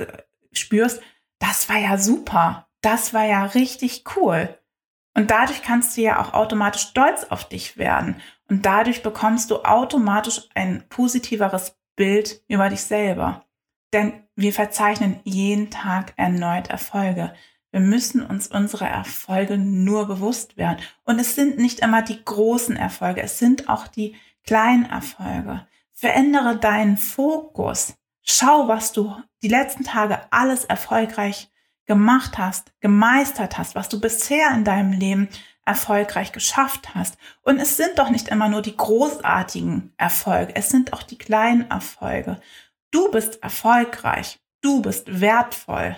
spürst, 0.53 1.01
das 1.39 1.69
war 1.69 1.77
ja 1.77 1.97
super, 1.97 2.67
das 2.81 3.13
war 3.13 3.25
ja 3.25 3.45
richtig 3.45 4.03
cool. 4.15 4.57
Und 5.13 5.29
dadurch 5.29 5.61
kannst 5.61 5.97
du 5.97 6.01
ja 6.01 6.21
auch 6.21 6.33
automatisch 6.33 6.83
stolz 6.83 7.25
auf 7.25 7.47
dich 7.47 7.77
werden. 7.77 8.21
Und 8.49 8.65
dadurch 8.65 9.03
bekommst 9.03 9.51
du 9.51 9.63
automatisch 9.63 10.47
ein 10.55 10.85
positiveres 10.89 11.77
Bild 11.95 12.41
über 12.47 12.69
dich 12.69 12.81
selber. 12.81 13.45
Denn 13.93 14.23
wir 14.35 14.53
verzeichnen 14.53 15.19
jeden 15.23 15.69
Tag 15.69 16.13
erneut 16.15 16.69
Erfolge. 16.69 17.33
Wir 17.71 17.81
müssen 17.81 18.25
uns 18.25 18.47
unsere 18.47 18.85
Erfolge 18.85 19.57
nur 19.57 20.07
bewusst 20.07 20.57
werden. 20.57 20.79
Und 21.03 21.19
es 21.19 21.35
sind 21.35 21.57
nicht 21.57 21.79
immer 21.79 22.01
die 22.01 22.23
großen 22.23 22.75
Erfolge, 22.75 23.21
es 23.21 23.39
sind 23.39 23.69
auch 23.69 23.87
die 23.87 24.15
kleinen 24.45 24.85
Erfolge. 24.85 25.67
Verändere 25.93 26.57
deinen 26.57 26.97
Fokus. 26.97 27.95
Schau, 28.23 28.67
was 28.67 28.91
du 28.91 29.15
die 29.41 29.47
letzten 29.47 29.83
Tage 29.83 30.21
alles 30.31 30.65
erfolgreich 30.65 31.49
gemacht 31.85 32.37
hast, 32.37 32.71
gemeistert 32.79 33.57
hast, 33.57 33.75
was 33.75 33.89
du 33.89 33.99
bisher 33.99 34.51
in 34.51 34.63
deinem 34.63 34.93
Leben 34.93 35.29
erfolgreich 35.65 36.31
geschafft 36.31 36.95
hast. 36.95 37.17
Und 37.41 37.59
es 37.59 37.77
sind 37.77 37.97
doch 37.97 38.09
nicht 38.09 38.29
immer 38.29 38.49
nur 38.49 38.61
die 38.61 38.75
großartigen 38.75 39.93
Erfolge, 39.97 40.55
es 40.55 40.69
sind 40.69 40.93
auch 40.93 41.03
die 41.03 41.17
kleinen 41.17 41.69
Erfolge. 41.69 42.39
Du 42.91 43.09
bist 43.11 43.41
erfolgreich, 43.43 44.39
du 44.61 44.81
bist 44.81 45.21
wertvoll 45.21 45.95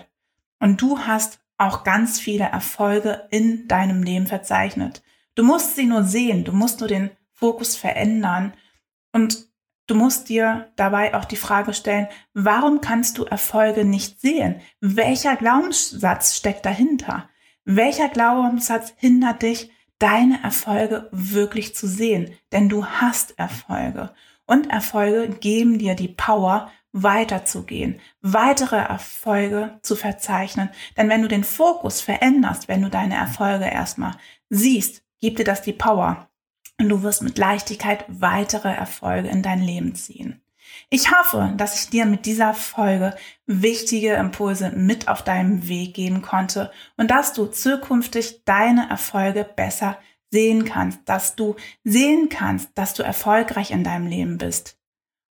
und 0.60 0.80
du 0.80 0.98
hast 1.00 1.40
auch 1.58 1.84
ganz 1.84 2.20
viele 2.20 2.44
Erfolge 2.44 3.26
in 3.30 3.68
deinem 3.68 4.02
Leben 4.02 4.26
verzeichnet. 4.26 5.02
Du 5.34 5.42
musst 5.42 5.76
sie 5.76 5.86
nur 5.86 6.04
sehen, 6.04 6.44
du 6.44 6.52
musst 6.52 6.80
nur 6.80 6.88
den 6.88 7.10
Fokus 7.32 7.76
verändern 7.76 8.54
und 9.12 9.46
Du 9.86 9.94
musst 9.94 10.30
dir 10.30 10.72
dabei 10.76 11.14
auch 11.14 11.26
die 11.26 11.36
Frage 11.36 11.74
stellen, 11.74 12.08
warum 12.32 12.80
kannst 12.80 13.18
du 13.18 13.24
Erfolge 13.24 13.84
nicht 13.84 14.20
sehen? 14.20 14.60
Welcher 14.80 15.36
Glaubenssatz 15.36 16.36
steckt 16.36 16.64
dahinter? 16.64 17.28
Welcher 17.64 18.08
Glaubenssatz 18.08 18.94
hindert 18.96 19.42
dich, 19.42 19.70
deine 19.98 20.42
Erfolge 20.42 21.08
wirklich 21.12 21.74
zu 21.74 21.86
sehen? 21.86 22.34
Denn 22.52 22.68
du 22.68 22.86
hast 22.86 23.38
Erfolge. 23.38 24.14
Und 24.46 24.70
Erfolge 24.70 25.28
geben 25.36 25.78
dir 25.78 25.94
die 25.94 26.08
Power, 26.08 26.70
weiterzugehen, 26.92 28.00
weitere 28.22 28.76
Erfolge 28.76 29.80
zu 29.82 29.96
verzeichnen. 29.96 30.70
Denn 30.96 31.08
wenn 31.08 31.22
du 31.22 31.28
den 31.28 31.44
Fokus 31.44 32.00
veränderst, 32.00 32.68
wenn 32.68 32.82
du 32.82 32.88
deine 32.88 33.16
Erfolge 33.16 33.64
erstmal 33.64 34.12
siehst, 34.48 35.02
gibt 35.20 35.40
dir 35.40 35.44
das 35.44 35.60
die 35.62 35.72
Power, 35.72 36.28
und 36.80 36.88
du 36.88 37.02
wirst 37.02 37.22
mit 37.22 37.38
Leichtigkeit 37.38 38.04
weitere 38.08 38.68
Erfolge 38.68 39.28
in 39.28 39.42
dein 39.42 39.62
Leben 39.62 39.94
ziehen. 39.94 40.40
Ich 40.90 41.10
hoffe, 41.12 41.52
dass 41.56 41.80
ich 41.80 41.90
dir 41.90 42.06
mit 42.06 42.26
dieser 42.26 42.54
Folge 42.54 43.14
wichtige 43.46 44.14
Impulse 44.14 44.70
mit 44.70 45.08
auf 45.08 45.22
deinem 45.22 45.68
Weg 45.68 45.94
geben 45.94 46.22
konnte 46.22 46.70
und 46.96 47.10
dass 47.10 47.32
du 47.32 47.46
zukünftig 47.46 48.44
deine 48.44 48.88
Erfolge 48.88 49.44
besser 49.44 49.98
sehen 50.30 50.64
kannst, 50.64 51.00
dass 51.04 51.36
du 51.36 51.54
sehen 51.84 52.28
kannst, 52.28 52.70
dass 52.74 52.94
du 52.94 53.02
erfolgreich 53.02 53.70
in 53.70 53.84
deinem 53.84 54.06
Leben 54.06 54.38
bist 54.38 54.78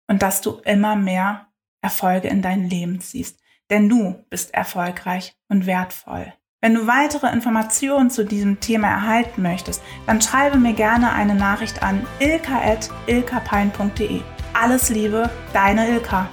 und 0.07 0.21
dass 0.21 0.41
du 0.41 0.61
immer 0.63 0.95
mehr 0.95 1.47
Erfolge 1.81 2.29
in 2.29 2.41
dein 2.41 2.69
Leben 2.69 3.01
ziehst, 3.01 3.39
denn 3.69 3.89
du 3.89 4.23
bist 4.29 4.53
erfolgreich 4.53 5.35
und 5.49 5.65
wertvoll. 5.65 6.33
Wenn 6.63 6.73
du 6.75 6.87
weitere 6.87 7.27
Informationen 7.27 8.09
zu 8.09 8.23
diesem 8.23 8.61
Thema 8.61 8.87
erhalten 8.87 9.41
möchtest, 9.41 9.83
dann 10.07 10.21
schreibe 10.21 10.57
mir 10.57 10.71
gerne 10.71 11.11
eine 11.11 11.35
Nachricht 11.35 11.83
an 11.83 12.07
ilka.ilkapein.de. 12.19 14.21
Alles 14.53 14.87
Liebe, 14.87 15.29
deine 15.51 15.89
Ilka. 15.89 16.29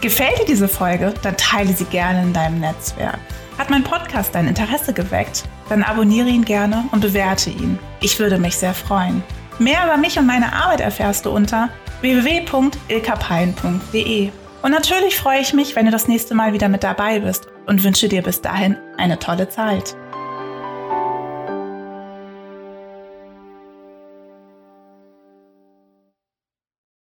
Gefällt 0.00 0.40
dir 0.40 0.46
diese 0.46 0.66
Folge? 0.66 1.14
Dann 1.22 1.36
teile 1.36 1.72
sie 1.72 1.84
gerne 1.84 2.22
in 2.22 2.32
deinem 2.32 2.58
Netzwerk. 2.58 3.20
Hat 3.56 3.70
mein 3.70 3.84
Podcast 3.84 4.34
dein 4.34 4.48
Interesse 4.48 4.92
geweckt? 4.92 5.44
Dann 5.68 5.84
abonniere 5.84 6.30
ihn 6.30 6.44
gerne 6.44 6.88
und 6.90 7.02
bewerte 7.02 7.50
ihn. 7.50 7.78
Ich 8.00 8.18
würde 8.18 8.38
mich 8.38 8.56
sehr 8.56 8.74
freuen. 8.74 9.22
Mehr 9.60 9.84
über 9.84 9.98
mich 9.98 10.18
und 10.18 10.26
meine 10.26 10.52
Arbeit 10.52 10.80
erfährst 10.80 11.26
du 11.26 11.30
unter 11.30 11.68
www.ilkapein.de. 12.00 14.30
Und 14.62 14.72
natürlich 14.72 15.16
freue 15.16 15.38
ich 15.38 15.54
mich, 15.54 15.76
wenn 15.76 15.86
du 15.86 15.92
das 15.92 16.08
nächste 16.08 16.34
Mal 16.34 16.54
wieder 16.54 16.68
mit 16.68 16.82
dabei 16.82 17.20
bist 17.20 17.53
und 17.66 17.84
wünsche 17.84 18.08
dir 18.08 18.22
bis 18.22 18.40
dahin 18.40 18.76
eine 18.96 19.18
tolle 19.18 19.48
Zeit. 19.48 19.96